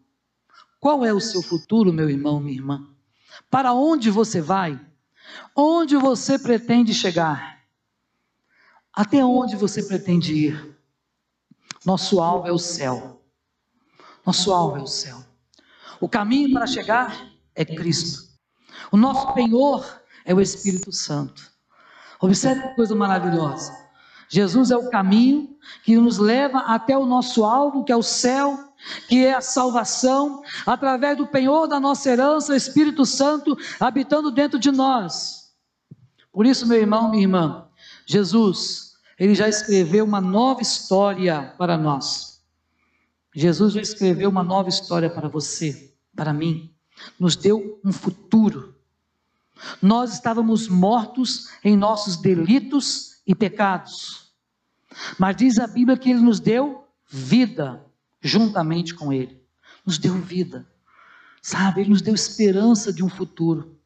Qual 0.80 1.04
é 1.04 1.12
o 1.12 1.20
seu 1.20 1.42
futuro, 1.42 1.92
meu 1.92 2.08
irmão, 2.08 2.40
minha 2.40 2.54
irmã? 2.56 2.88
Para 3.50 3.74
onde 3.74 4.12
você 4.12 4.40
vai? 4.40 4.80
Onde 5.56 5.98
você 5.98 6.38
pretende 6.38 6.94
chegar? 6.94 7.64
Até 8.94 9.26
onde 9.26 9.56
você 9.56 9.82
pretende 9.82 10.36
ir? 10.36 10.78
Nosso 11.84 12.22
alvo 12.22 12.48
é 12.48 12.52
o 12.52 12.60
céu. 12.60 13.24
Nosso 14.24 14.54
alvo 14.54 14.78
é 14.78 14.82
o 14.82 14.88
céu. 14.88 15.18
O 16.00 16.08
caminho 16.08 16.54
para 16.54 16.68
chegar 16.68 17.28
é 17.56 17.66
Cristo. 17.66 18.22
O 18.92 18.98
nosso 18.98 19.34
penhor 19.34 20.00
é 20.26 20.34
o 20.36 20.40
Espírito 20.40 20.92
Santo. 20.92 21.42
Observe 22.22 22.62
que 22.62 22.76
coisa 22.76 22.94
maravilhosa. 22.94 23.76
Jesus 24.30 24.70
é 24.70 24.78
o 24.78 24.92
caminho 24.92 25.58
que 25.84 25.98
nos 25.98 26.20
leva 26.20 26.60
até 26.60 26.96
o 26.96 27.08
nosso 27.08 27.44
alvo, 27.44 27.84
que 27.84 27.92
é 27.92 27.96
o 27.96 28.04
céu, 28.04 28.67
que 29.08 29.26
é 29.26 29.34
a 29.34 29.42
salvação, 29.42 30.42
através 30.66 31.18
do 31.18 31.28
penhor 31.28 31.68
da 31.68 31.80
nossa 31.80 32.10
herança, 32.10 32.54
o 32.54 32.56
Espírito 32.56 33.06
Santo 33.06 33.58
habitando 33.80 34.32
dentro 34.32 34.60
de 34.60 34.72
nós. 34.72 35.52
Por 36.32 36.46
isso, 36.46 36.68
meu 36.68 36.78
irmão, 36.78 37.10
minha 37.10 37.24
irmã, 37.24 37.68
Jesus, 38.06 38.94
ele 39.18 39.34
já 39.34 39.50
escreveu 39.50 40.06
uma 40.06 40.22
nova 40.22 40.62
história 40.62 41.54
para 41.58 41.78
nós. 41.78 42.42
Jesus 43.36 43.74
já 43.74 43.82
escreveu 43.82 44.30
uma 44.30 44.44
nova 44.44 44.70
história 44.70 45.10
para 45.10 45.28
você, 45.28 45.94
para 46.16 46.34
mim. 46.34 46.74
Nos 47.20 47.36
deu 47.36 47.80
um 47.84 47.92
futuro. 47.92 48.76
Nós 49.82 50.14
estávamos 50.14 50.68
mortos 50.68 51.48
em 51.64 51.76
nossos 51.76 52.18
delitos 52.18 53.22
e 53.26 53.36
pecados. 53.36 54.32
Mas 55.20 55.36
diz 55.36 55.60
a 55.60 55.68
Bíblia 55.68 55.98
que 55.98 56.10
ele 56.10 56.22
nos 56.22 56.40
deu 56.40 56.88
vida 57.08 57.87
juntamente 58.22 58.94
com 58.94 59.12
Ele. 59.12 59.42
Nos 59.86 59.98
deu 59.98 60.14
vida, 60.16 60.68
sabe? 61.42 61.82
Ele 61.82 61.92
nos 61.92 62.02
deu 62.02 62.14
esperança 62.14 62.92
de 62.92 63.04
um 63.04 63.10
futuro. 63.10 63.78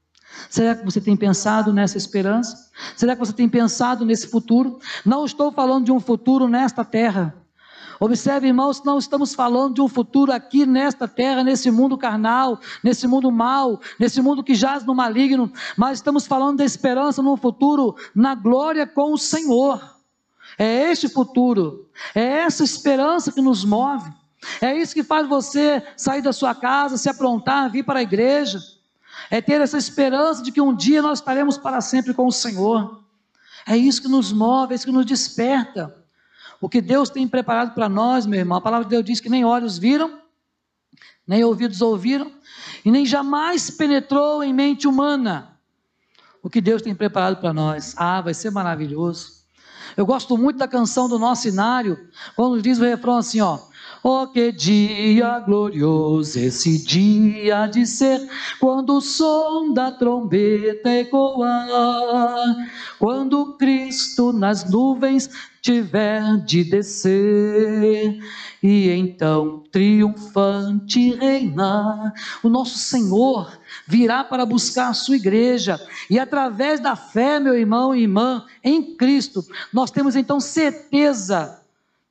Será 0.49 0.75
que 0.75 0.85
você 0.85 1.01
tem 1.01 1.15
pensado 1.15 1.73
nessa 1.73 1.97
esperança? 1.97 2.69
Será 2.95 3.15
que 3.15 3.19
você 3.19 3.33
tem 3.33 3.49
pensado 3.49 4.05
nesse 4.05 4.27
futuro? 4.27 4.79
Não 5.05 5.25
estou 5.25 5.51
falando 5.51 5.85
de 5.85 5.91
um 5.91 5.99
futuro 5.99 6.47
nesta 6.47 6.83
terra. 6.83 7.35
Observe, 7.99 8.47
irmãos, 8.47 8.83
não 8.83 8.97
estamos 8.97 9.35
falando 9.35 9.75
de 9.75 9.81
um 9.81 9.87
futuro 9.87 10.31
aqui 10.31 10.65
nesta 10.65 11.07
terra, 11.07 11.43
nesse 11.43 11.69
mundo 11.69 11.95
carnal, 11.99 12.59
nesse 12.83 13.05
mundo 13.05 13.31
mau, 13.31 13.79
nesse 13.99 14.19
mundo 14.23 14.43
que 14.43 14.55
jaz 14.55 14.83
no 14.83 14.95
maligno, 14.95 15.53
mas 15.77 15.99
estamos 15.99 16.25
falando 16.25 16.57
da 16.57 16.65
esperança 16.65 17.21
num 17.21 17.37
futuro 17.37 17.95
na 18.15 18.33
glória 18.33 18.87
com 18.87 19.13
o 19.13 19.19
Senhor. 19.19 19.79
É 20.57 20.89
este 20.91 21.07
futuro, 21.07 21.89
é 22.15 22.23
essa 22.39 22.63
esperança 22.63 23.31
que 23.31 23.39
nos 23.39 23.63
move. 23.63 24.11
É 24.61 24.75
isso 24.75 24.93
que 24.93 25.03
faz 25.03 25.27
você 25.27 25.83
sair 25.95 26.21
da 26.21 26.33
sua 26.33 26.55
casa, 26.55 26.97
se 26.97 27.09
aprontar, 27.09 27.69
vir 27.69 27.83
para 27.83 27.99
a 27.99 28.03
igreja. 28.03 28.59
É 29.29 29.41
ter 29.41 29.61
essa 29.61 29.77
esperança 29.77 30.41
de 30.41 30.51
que 30.51 30.61
um 30.61 30.75
dia 30.75 31.01
nós 31.01 31.19
estaremos 31.19 31.57
para 31.57 31.79
sempre 31.81 32.13
com 32.13 32.25
o 32.25 32.31
Senhor. 32.31 33.03
É 33.65 33.77
isso 33.77 34.01
que 34.01 34.07
nos 34.07 34.31
move, 34.31 34.73
é 34.73 34.75
isso 34.75 34.85
que 34.85 34.91
nos 34.91 35.05
desperta. 35.05 35.95
O 36.59 36.69
que 36.69 36.81
Deus 36.81 37.09
tem 37.09 37.27
preparado 37.27 37.73
para 37.73 37.87
nós, 37.87 38.25
meu 38.25 38.39
irmão, 38.39 38.57
a 38.57 38.61
palavra 38.61 38.85
de 38.85 38.91
Deus 38.91 39.05
diz 39.05 39.19
que 39.19 39.29
nem 39.29 39.45
olhos 39.45 39.77
viram, 39.77 40.19
nem 41.25 41.43
ouvidos 41.43 41.81
ouviram, 41.81 42.31
e 42.83 42.91
nem 42.91 43.05
jamais 43.05 43.69
penetrou 43.69 44.43
em 44.43 44.53
mente 44.53 44.87
humana 44.87 45.57
o 46.43 46.49
que 46.49 46.61
Deus 46.61 46.81
tem 46.81 46.95
preparado 46.95 47.37
para 47.37 47.53
nós. 47.53 47.93
Ah, 47.97 48.21
vai 48.21 48.33
ser 48.33 48.51
maravilhoso. 48.51 49.41
Eu 49.95 50.05
gosto 50.05 50.37
muito 50.37 50.57
da 50.57 50.67
canção 50.67 51.07
do 51.07 51.19
nosso 51.19 51.43
cenário, 51.43 52.09
quando 52.35 52.61
diz 52.61 52.79
o 52.79 52.83
refrão 52.83 53.17
assim, 53.17 53.41
ó: 53.41 53.59
Oh, 54.03 54.25
que 54.25 54.51
dia 54.51 55.37
glorioso 55.41 56.39
esse 56.39 56.83
dia 56.83 57.67
de 57.67 57.85
ser, 57.85 58.27
quando 58.59 58.97
o 58.97 59.01
som 59.01 59.73
da 59.73 59.91
trombeta 59.91 60.89
ecoar, 60.89 62.55
quando 62.97 63.57
Cristo 63.57 64.33
nas 64.33 64.67
nuvens 64.67 65.29
tiver 65.61 66.37
de 66.43 66.63
descer, 66.63 68.17
e 68.63 68.89
então 68.89 69.61
triunfante 69.71 71.13
reinar. 71.13 72.11
O 72.41 72.49
nosso 72.49 72.79
Senhor 72.79 73.55
virá 73.87 74.23
para 74.23 74.47
buscar 74.47 74.89
a 74.89 74.93
sua 74.95 75.15
igreja, 75.15 75.79
e 76.09 76.17
através 76.17 76.79
da 76.79 76.95
fé, 76.95 77.39
meu 77.39 77.55
irmão 77.55 77.93
e 77.93 78.01
irmã, 78.01 78.45
em 78.63 78.95
Cristo, 78.95 79.45
nós 79.71 79.91
temos 79.91 80.15
então 80.15 80.39
certeza 80.39 81.60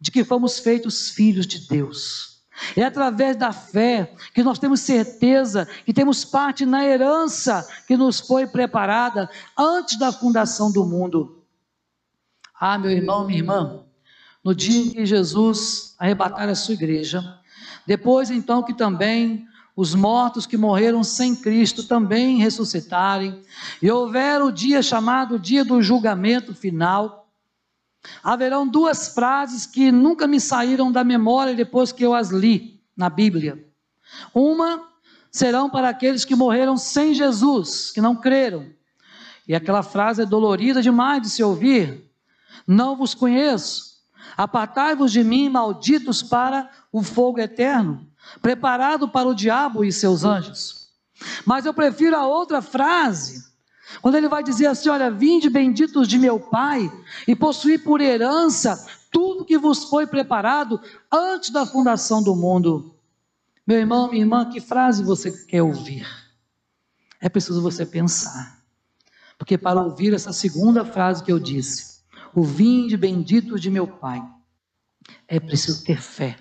de 0.01 0.11
que 0.11 0.25
fomos 0.25 0.59
feitos 0.59 1.11
filhos 1.11 1.47
de 1.47 1.69
Deus. 1.69 2.31
É 2.77 2.85
através 2.85 3.37
da 3.37 3.53
fé 3.53 4.15
que 4.35 4.43
nós 4.43 4.59
temos 4.59 4.81
certeza 4.81 5.67
que 5.85 5.93
temos 5.93 6.25
parte 6.25 6.67
na 6.67 6.85
herança 6.85 7.67
que 7.87 7.97
nos 7.97 8.21
foi 8.21 8.47
preparada 8.47 9.31
antes 9.57 9.99
da 9.99 10.13
fundação 10.13 10.71
do 10.71 10.85
mundo. 10.85 11.43
Ah, 12.59 12.79
meu 12.79 12.91
irmão, 12.91 13.27
minha 13.27 13.39
irmã, 13.39 13.85
no 14.45 14.55
dia 14.55 14.83
em 14.83 14.91
que 14.91 15.07
Jesus 15.07 15.95
arrebatar 15.99 16.49
a 16.49 16.55
sua 16.55 16.75
igreja, 16.75 17.39
depois 17.87 18.31
então 18.31 18.63
que 18.63 18.75
também 18.75 19.47
os 19.75 19.95
mortos 19.95 20.47
que 20.47 20.59
morreram 20.59 21.03
sem 21.03 21.35
Cristo 21.35 21.85
também 21.85 22.39
ressuscitarem, 22.39 23.41
e 23.81 23.91
houver 23.91 24.43
o 24.43 24.51
dia 24.51 24.83
chamado 24.83 25.39
dia 25.39 25.65
do 25.65 25.81
julgamento 25.81 26.55
final, 26.55 27.30
Haverão 28.23 28.67
duas 28.67 29.09
frases 29.09 29.67
que 29.67 29.93
nunca 29.93 30.27
me 30.27 30.41
saíram 30.41 30.91
da 30.91 31.05
memória 31.05 31.55
depois 31.55 31.93
que 31.93 32.05
eu 32.05 32.15
as 32.15 32.31
li 32.31 32.83
na 32.97 33.11
Bíblia. 33.11 33.65
Uma 34.35 34.89
serão 35.31 35.71
para 35.71 35.89
aqueles 35.89 36.25
que 36.25 36.35
morreram 36.35 36.77
sem 36.77 37.15
Jesus, 37.15 37.91
que 37.93 38.01
não 38.01 38.17
creram. 38.17 38.67
E 39.47 39.55
aquela 39.55 39.83
frase 39.83 40.23
é 40.23 40.27
dolorida 40.27 40.83
demais 40.83 41.23
de 41.23 41.31
se 41.31 41.43
ouvir. 41.43 42.11
Não 42.67 42.97
vos 42.97 43.15
conheço. 43.15 43.91
Apartai-vos 44.37 45.13
de 45.13 45.25
mim, 45.25 45.49
malditos, 45.49 46.23
para 46.23 46.71
o 46.93 47.03
fogo 47.03 47.41
eterno, 47.41 48.07
preparado 48.41 49.09
para 49.09 49.29
o 49.29 49.35
diabo 49.35 49.85
e 49.85 49.93
seus 49.93 50.25
anjos. 50.25 50.89
Mas 51.45 51.67
eu 51.67 51.75
prefiro 51.75 52.17
a 52.17 52.27
outra 52.27 52.63
frase, 52.63 53.45
quando 54.01 54.15
ele 54.15 54.29
vai 54.29 54.43
dizer 54.43 54.67
assim: 54.67 54.89
Olha, 54.89 55.11
vinde 55.11 55.49
benditos 55.49 56.09
de 56.09 56.19
meu 56.19 56.39
Pai, 56.39 56.91
e 57.27 57.35
possuí 57.35 57.79
por 57.79 58.01
herança 58.01 58.87
tudo 59.11 59.45
que 59.45 59.59
vos 59.59 59.85
foi 59.85 60.07
preparado 60.07 60.81
antes 61.13 61.51
da 61.51 61.67
fundação 61.67 62.23
do 62.23 62.35
mundo. 62.35 62.95
Meu 63.67 63.79
irmão, 63.79 64.09
minha 64.09 64.23
irmã, 64.23 64.49
que 64.49 64.61
frase 64.61 65.03
você 65.03 65.31
quer 65.47 65.63
ouvir? 65.63 66.07
É 67.21 67.29
preciso 67.29 67.61
você 67.61 67.85
pensar. 67.85 68.61
Porque 69.37 69.59
para 69.59 69.81
ouvir 69.81 70.13
essa 70.15 70.33
segunda 70.33 70.85
frase 70.85 71.23
que 71.23 71.33
eu 71.33 71.39
disse, 71.39 72.01
o 72.35 72.43
vinde 72.43 72.97
benditos 72.97 73.61
de 73.61 73.71
meu 73.71 73.87
Pai, 73.87 74.23
é 75.27 75.41
preciso 75.41 75.85
ter 75.85 76.01
fé, 76.01 76.37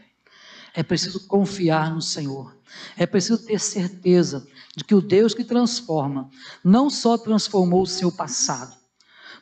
é 0.73 0.83
preciso 0.83 1.27
confiar 1.27 1.93
no 1.93 2.01
Senhor, 2.01 2.57
é 2.97 3.05
preciso 3.05 3.45
ter 3.45 3.59
certeza 3.59 4.47
de 4.75 4.83
que 4.83 4.95
o 4.95 5.01
Deus 5.01 5.33
que 5.33 5.43
transforma 5.43 6.29
não 6.63 6.89
só 6.89 7.17
transformou 7.17 7.81
o 7.81 7.87
seu 7.87 8.11
passado, 8.11 8.75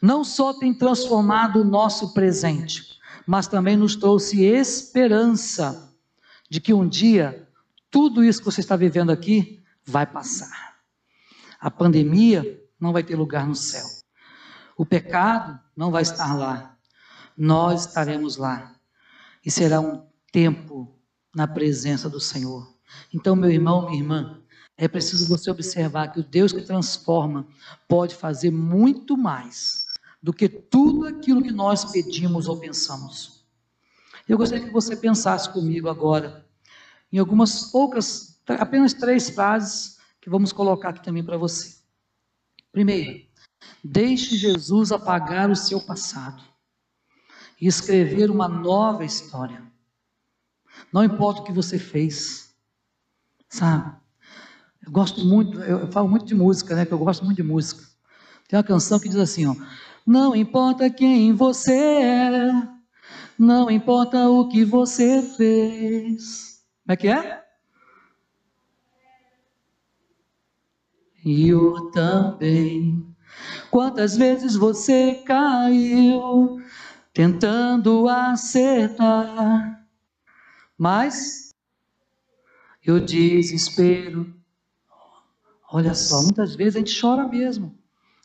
não 0.01 0.23
só 0.23 0.53
tem 0.53 0.73
transformado 0.73 1.61
o 1.61 1.65
nosso 1.65 2.13
presente, 2.13 2.97
mas 3.25 3.47
também 3.47 3.75
nos 3.75 3.95
trouxe 3.95 4.43
esperança 4.43 5.93
de 6.49 6.61
que 6.61 6.73
um 6.73 6.87
dia 6.87 7.47
tudo 7.89 8.23
isso 8.23 8.39
que 8.39 8.45
você 8.45 8.61
está 8.61 8.75
vivendo 8.75 9.11
aqui 9.11 9.63
vai 9.85 10.05
passar. 10.05 10.77
A 11.59 11.71
pandemia 11.71 12.61
não 12.79 12.93
vai 12.93 13.03
ter 13.03 13.15
lugar 13.15 13.47
no 13.47 13.55
céu. 13.55 13.85
O 14.77 14.85
pecado 14.85 15.59
não 15.75 15.89
vai 15.89 16.03
estar 16.03 16.35
lá. 16.35 16.77
Nós 17.35 17.87
estaremos 17.87 18.37
lá. 18.37 18.75
E 19.43 19.49
será 19.49 19.79
um 19.79 20.05
tempo 20.31 20.96
na 21.37 21.47
presença 21.47 22.09
do 22.09 22.19
Senhor. 22.19 22.67
Então, 23.13 23.35
meu 23.35 23.51
irmão, 23.51 23.85
minha 23.85 24.01
irmã, 24.01 24.41
é 24.75 24.87
preciso 24.87 25.27
você 25.27 25.51
observar 25.51 26.11
que 26.11 26.19
o 26.19 26.23
Deus 26.23 26.51
que 26.51 26.63
transforma 26.63 27.47
pode 27.87 28.15
fazer 28.15 28.49
muito 28.49 29.15
mais 29.15 29.85
do 30.21 30.33
que 30.33 30.49
tudo 30.49 31.05
aquilo 31.05 31.43
que 31.43 31.51
nós 31.51 31.85
pedimos 31.85 32.47
ou 32.47 32.59
pensamos. 32.59 33.45
Eu 34.27 34.35
gostaria 34.35 34.65
que 34.65 34.73
você 34.73 34.95
pensasse 34.95 35.47
comigo 35.53 35.87
agora 35.87 36.43
em 37.13 37.19
algumas 37.19 37.65
poucas, 37.65 38.41
apenas 38.59 38.95
três 38.95 39.29
frases 39.29 39.99
que 40.19 40.31
vamos 40.31 40.51
colocar 40.51 40.89
aqui 40.89 41.03
também 41.03 41.23
para 41.23 41.37
você. 41.37 41.77
Primeiro, 42.71 43.27
deixe 43.83 44.35
Jesus 44.35 44.91
apagar 44.91 45.51
o 45.51 45.55
seu 45.55 45.79
passado 45.85 46.43
e 47.61 47.67
escrever 47.67 48.31
uma 48.31 48.47
nova 48.47 49.05
história. 49.05 49.76
Não 50.91 51.03
importa 51.03 51.41
o 51.41 51.43
que 51.43 51.51
você 51.51 51.77
fez, 51.77 52.53
sabe? 53.49 53.95
Eu 54.85 54.91
gosto 54.91 55.25
muito, 55.25 55.59
eu 55.61 55.91
falo 55.91 56.07
muito 56.07 56.25
de 56.25 56.35
música, 56.35 56.75
né? 56.75 56.85
Que 56.85 56.93
eu 56.93 56.99
gosto 56.99 57.25
muito 57.25 57.37
de 57.37 57.43
música. 57.43 57.83
Tem 58.47 58.57
uma 58.57 58.63
canção 58.63 58.99
que 58.99 59.09
diz 59.09 59.17
assim, 59.17 59.45
ó: 59.45 59.55
Não 60.05 60.35
importa 60.35 60.89
quem 60.89 61.33
você 61.33 61.73
é, 61.73 62.51
não 63.37 63.69
importa 63.69 64.29
o 64.29 64.47
que 64.47 64.63
você 64.63 65.21
fez. 65.21 66.63
Como 66.83 66.93
é 66.93 66.95
que 66.95 67.07
é? 67.07 67.43
E 71.23 71.49
eu 71.49 71.91
também. 71.91 73.05
Quantas 73.69 74.15
vezes 74.15 74.55
você 74.55 75.21
caiu 75.25 76.61
tentando 77.13 78.07
acertar, 78.07 79.85
mas 80.77 81.53
o 82.87 82.99
desespero 82.99 84.37
Olha 85.69 85.93
só, 85.93 86.21
muitas 86.21 86.55
vezes 86.55 86.75
a 86.75 86.79
gente 86.79 86.99
chora 86.99 87.27
mesmo, 87.27 87.77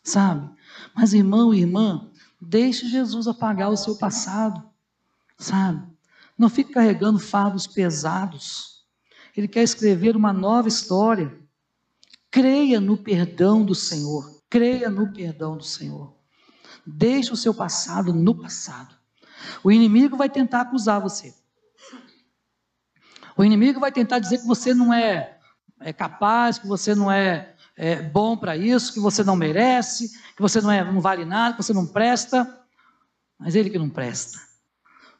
sabe? 0.04 0.48
Mas 0.94 1.12
irmão 1.12 1.52
e 1.52 1.60
irmã, 1.60 2.08
deixe 2.40 2.88
Jesus 2.88 3.26
apagar 3.26 3.70
o 3.70 3.76
seu 3.76 3.96
passado, 3.96 4.62
sabe? 5.36 5.84
Não 6.38 6.48
fique 6.48 6.72
carregando 6.72 7.18
fardos 7.18 7.66
pesados. 7.66 8.84
Ele 9.36 9.48
quer 9.48 9.62
escrever 9.62 10.16
uma 10.16 10.32
nova 10.32 10.68
história. 10.68 11.36
Creia 12.30 12.80
no 12.80 12.96
perdão 12.96 13.64
do 13.64 13.74
Senhor. 13.74 14.40
Creia 14.48 14.88
no 14.88 15.12
perdão 15.12 15.56
do 15.56 15.64
Senhor. 15.64 16.14
Deixe 16.86 17.32
o 17.32 17.36
seu 17.36 17.52
passado 17.52 18.12
no 18.14 18.34
passado. 18.34 18.94
O 19.64 19.72
inimigo 19.72 20.16
vai 20.16 20.28
tentar 20.28 20.60
acusar 20.60 21.00
você. 21.00 21.34
O 23.36 23.44
inimigo 23.44 23.80
vai 23.80 23.92
tentar 23.92 24.18
dizer 24.18 24.38
que 24.38 24.46
você 24.46 24.74
não 24.74 24.92
é 24.92 25.38
é 25.84 25.92
capaz, 25.92 26.58
que 26.58 26.66
você 26.66 26.94
não 26.94 27.10
é, 27.10 27.54
é 27.76 28.00
bom 28.02 28.36
para 28.36 28.56
isso, 28.56 28.92
que 28.92 29.00
você 29.00 29.24
não 29.24 29.36
merece, 29.36 30.10
que 30.36 30.42
você 30.42 30.60
não, 30.60 30.70
é, 30.70 30.84
não 30.84 31.00
vale 31.00 31.24
nada, 31.24 31.56
que 31.56 31.62
você 31.62 31.72
não 31.72 31.86
presta. 31.86 32.60
Mas 33.38 33.54
ele 33.54 33.70
que 33.70 33.78
não 33.78 33.90
presta, 33.90 34.38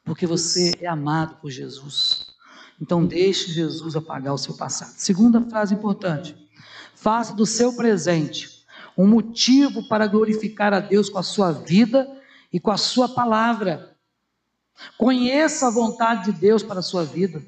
porque 0.05 0.27
você 0.27 0.73
é 0.81 0.87
amado 0.87 1.37
por 1.41 1.51
Jesus. 1.51 2.33
Então 2.81 3.05
deixe 3.05 3.53
Jesus 3.53 3.97
apagar 3.97 4.33
o 4.33 4.39
seu 4.39 4.57
passado. 4.57 4.93
Segunda 4.97 5.41
frase 5.41 5.75
importante: 5.75 6.37
faça 6.95 7.35
do 7.35 7.45
seu 7.45 7.75
presente 7.75 8.63
um 8.97 9.07
motivo 9.07 9.89
para 9.89 10.07
glorificar 10.07 10.73
a 10.73 10.81
Deus 10.81 11.09
com 11.09 11.19
a 11.19 11.23
sua 11.23 11.51
vida 11.51 12.07
e 12.53 12.61
com 12.61 12.71
a 12.71 12.77
sua 12.77 13.09
palavra. 13.09 13.97
Conheça 14.99 15.67
a 15.67 15.71
vontade 15.71 16.31
de 16.31 16.39
Deus 16.39 16.63
para 16.63 16.81
a 16.81 16.83
sua 16.83 17.05
vida. 17.05 17.43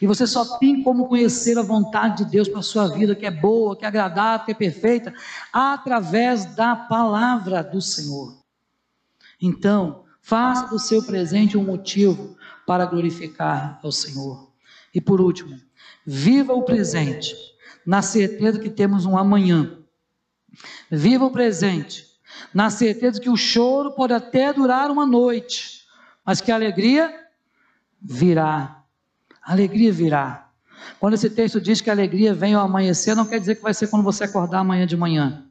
E 0.00 0.06
você 0.06 0.26
só 0.26 0.56
tem 0.58 0.82
como 0.82 1.08
conhecer 1.08 1.58
a 1.58 1.62
vontade 1.62 2.24
de 2.24 2.30
Deus 2.30 2.48
para 2.48 2.60
a 2.60 2.62
sua 2.62 2.88
vida, 2.88 3.14
que 3.14 3.26
é 3.26 3.30
boa, 3.30 3.76
que 3.76 3.84
é 3.84 3.88
agradável, 3.88 4.46
que 4.46 4.52
é 4.52 4.54
perfeita, 4.54 5.12
através 5.52 6.46
da 6.56 6.74
palavra 6.74 7.62
do 7.62 7.82
Senhor. 7.82 8.34
Então, 9.40 10.04
faça 10.22 10.68
do 10.68 10.78
seu 10.78 11.02
presente 11.02 11.58
um 11.58 11.64
motivo 11.64 12.36
para 12.66 12.86
glorificar 12.86 13.78
ao 13.82 13.92
Senhor. 13.92 14.50
E 14.94 15.00
por 15.00 15.20
último, 15.20 15.60
viva 16.06 16.54
o 16.54 16.62
presente, 16.62 17.34
na 17.84 18.00
certeza 18.00 18.58
que 18.58 18.70
temos 18.70 19.04
um 19.04 19.18
amanhã. 19.18 19.78
Viva 20.90 21.26
o 21.26 21.30
presente, 21.30 22.06
na 22.54 22.70
certeza 22.70 23.20
que 23.20 23.28
o 23.28 23.36
choro 23.36 23.92
pode 23.92 24.14
até 24.14 24.52
durar 24.52 24.90
uma 24.90 25.04
noite, 25.04 25.84
mas 26.24 26.40
que 26.40 26.50
a 26.50 26.54
alegria 26.54 27.12
virá 28.00 28.79
a 29.42 29.52
alegria 29.52 29.92
virá. 29.92 30.50
Quando 30.98 31.14
esse 31.14 31.30
texto 31.30 31.60
diz 31.60 31.80
que 31.80 31.90
a 31.90 31.92
alegria 31.92 32.34
vem 32.34 32.54
ao 32.54 32.64
amanhecer, 32.64 33.14
não 33.14 33.26
quer 33.26 33.38
dizer 33.38 33.56
que 33.56 33.62
vai 33.62 33.74
ser 33.74 33.88
quando 33.88 34.02
você 34.02 34.24
acordar 34.24 34.60
amanhã 34.60 34.86
de 34.86 34.96
manhã. 34.96 35.46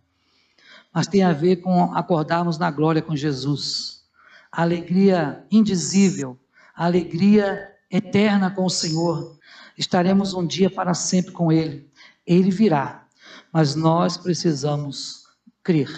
Mas 0.93 1.07
tem 1.07 1.23
a 1.23 1.33
ver 1.33 1.57
com 1.57 1.93
acordarmos 1.93 2.57
na 2.57 2.71
glória 2.71 3.01
com 3.01 3.15
Jesus. 3.15 4.03
A 4.51 4.63
alegria 4.63 5.45
indizível, 5.51 6.37
a 6.75 6.85
alegria 6.85 7.69
eterna 7.91 8.49
com 8.49 8.65
o 8.65 8.69
Senhor. 8.69 9.37
Estaremos 9.77 10.33
um 10.33 10.45
dia 10.45 10.69
para 10.69 10.93
sempre 10.93 11.31
com 11.31 11.51
Ele. 11.51 11.89
Ele 12.25 12.51
virá, 12.51 13.07
mas 13.51 13.75
nós 13.75 14.17
precisamos 14.17 15.25
crer 15.63 15.89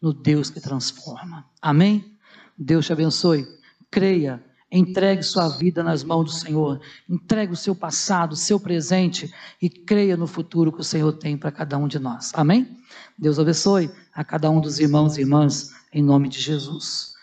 no 0.00 0.12
Deus 0.12 0.50
que 0.50 0.60
transforma. 0.60 1.46
Amém? 1.60 2.16
Deus 2.56 2.86
te 2.86 2.92
abençoe. 2.92 3.46
Creia 3.90 4.42
Entregue 4.76 5.22
sua 5.22 5.48
vida 5.48 5.84
nas 5.84 6.02
mãos 6.02 6.24
do 6.24 6.32
Senhor. 6.32 6.80
Entregue 7.08 7.52
o 7.52 7.56
seu 7.56 7.76
passado, 7.76 8.32
o 8.32 8.36
seu 8.36 8.58
presente 8.58 9.32
e 9.62 9.70
creia 9.70 10.16
no 10.16 10.26
futuro 10.26 10.72
que 10.72 10.80
o 10.80 10.84
Senhor 10.84 11.12
tem 11.12 11.36
para 11.36 11.52
cada 11.52 11.78
um 11.78 11.86
de 11.86 12.00
nós. 12.00 12.32
Amém? 12.34 12.76
Deus 13.16 13.38
abençoe 13.38 13.88
a 14.12 14.24
cada 14.24 14.50
um 14.50 14.60
dos 14.60 14.80
irmãos 14.80 15.16
e 15.16 15.20
irmãs, 15.20 15.70
em 15.92 16.02
nome 16.02 16.28
de 16.28 16.40
Jesus. 16.40 17.13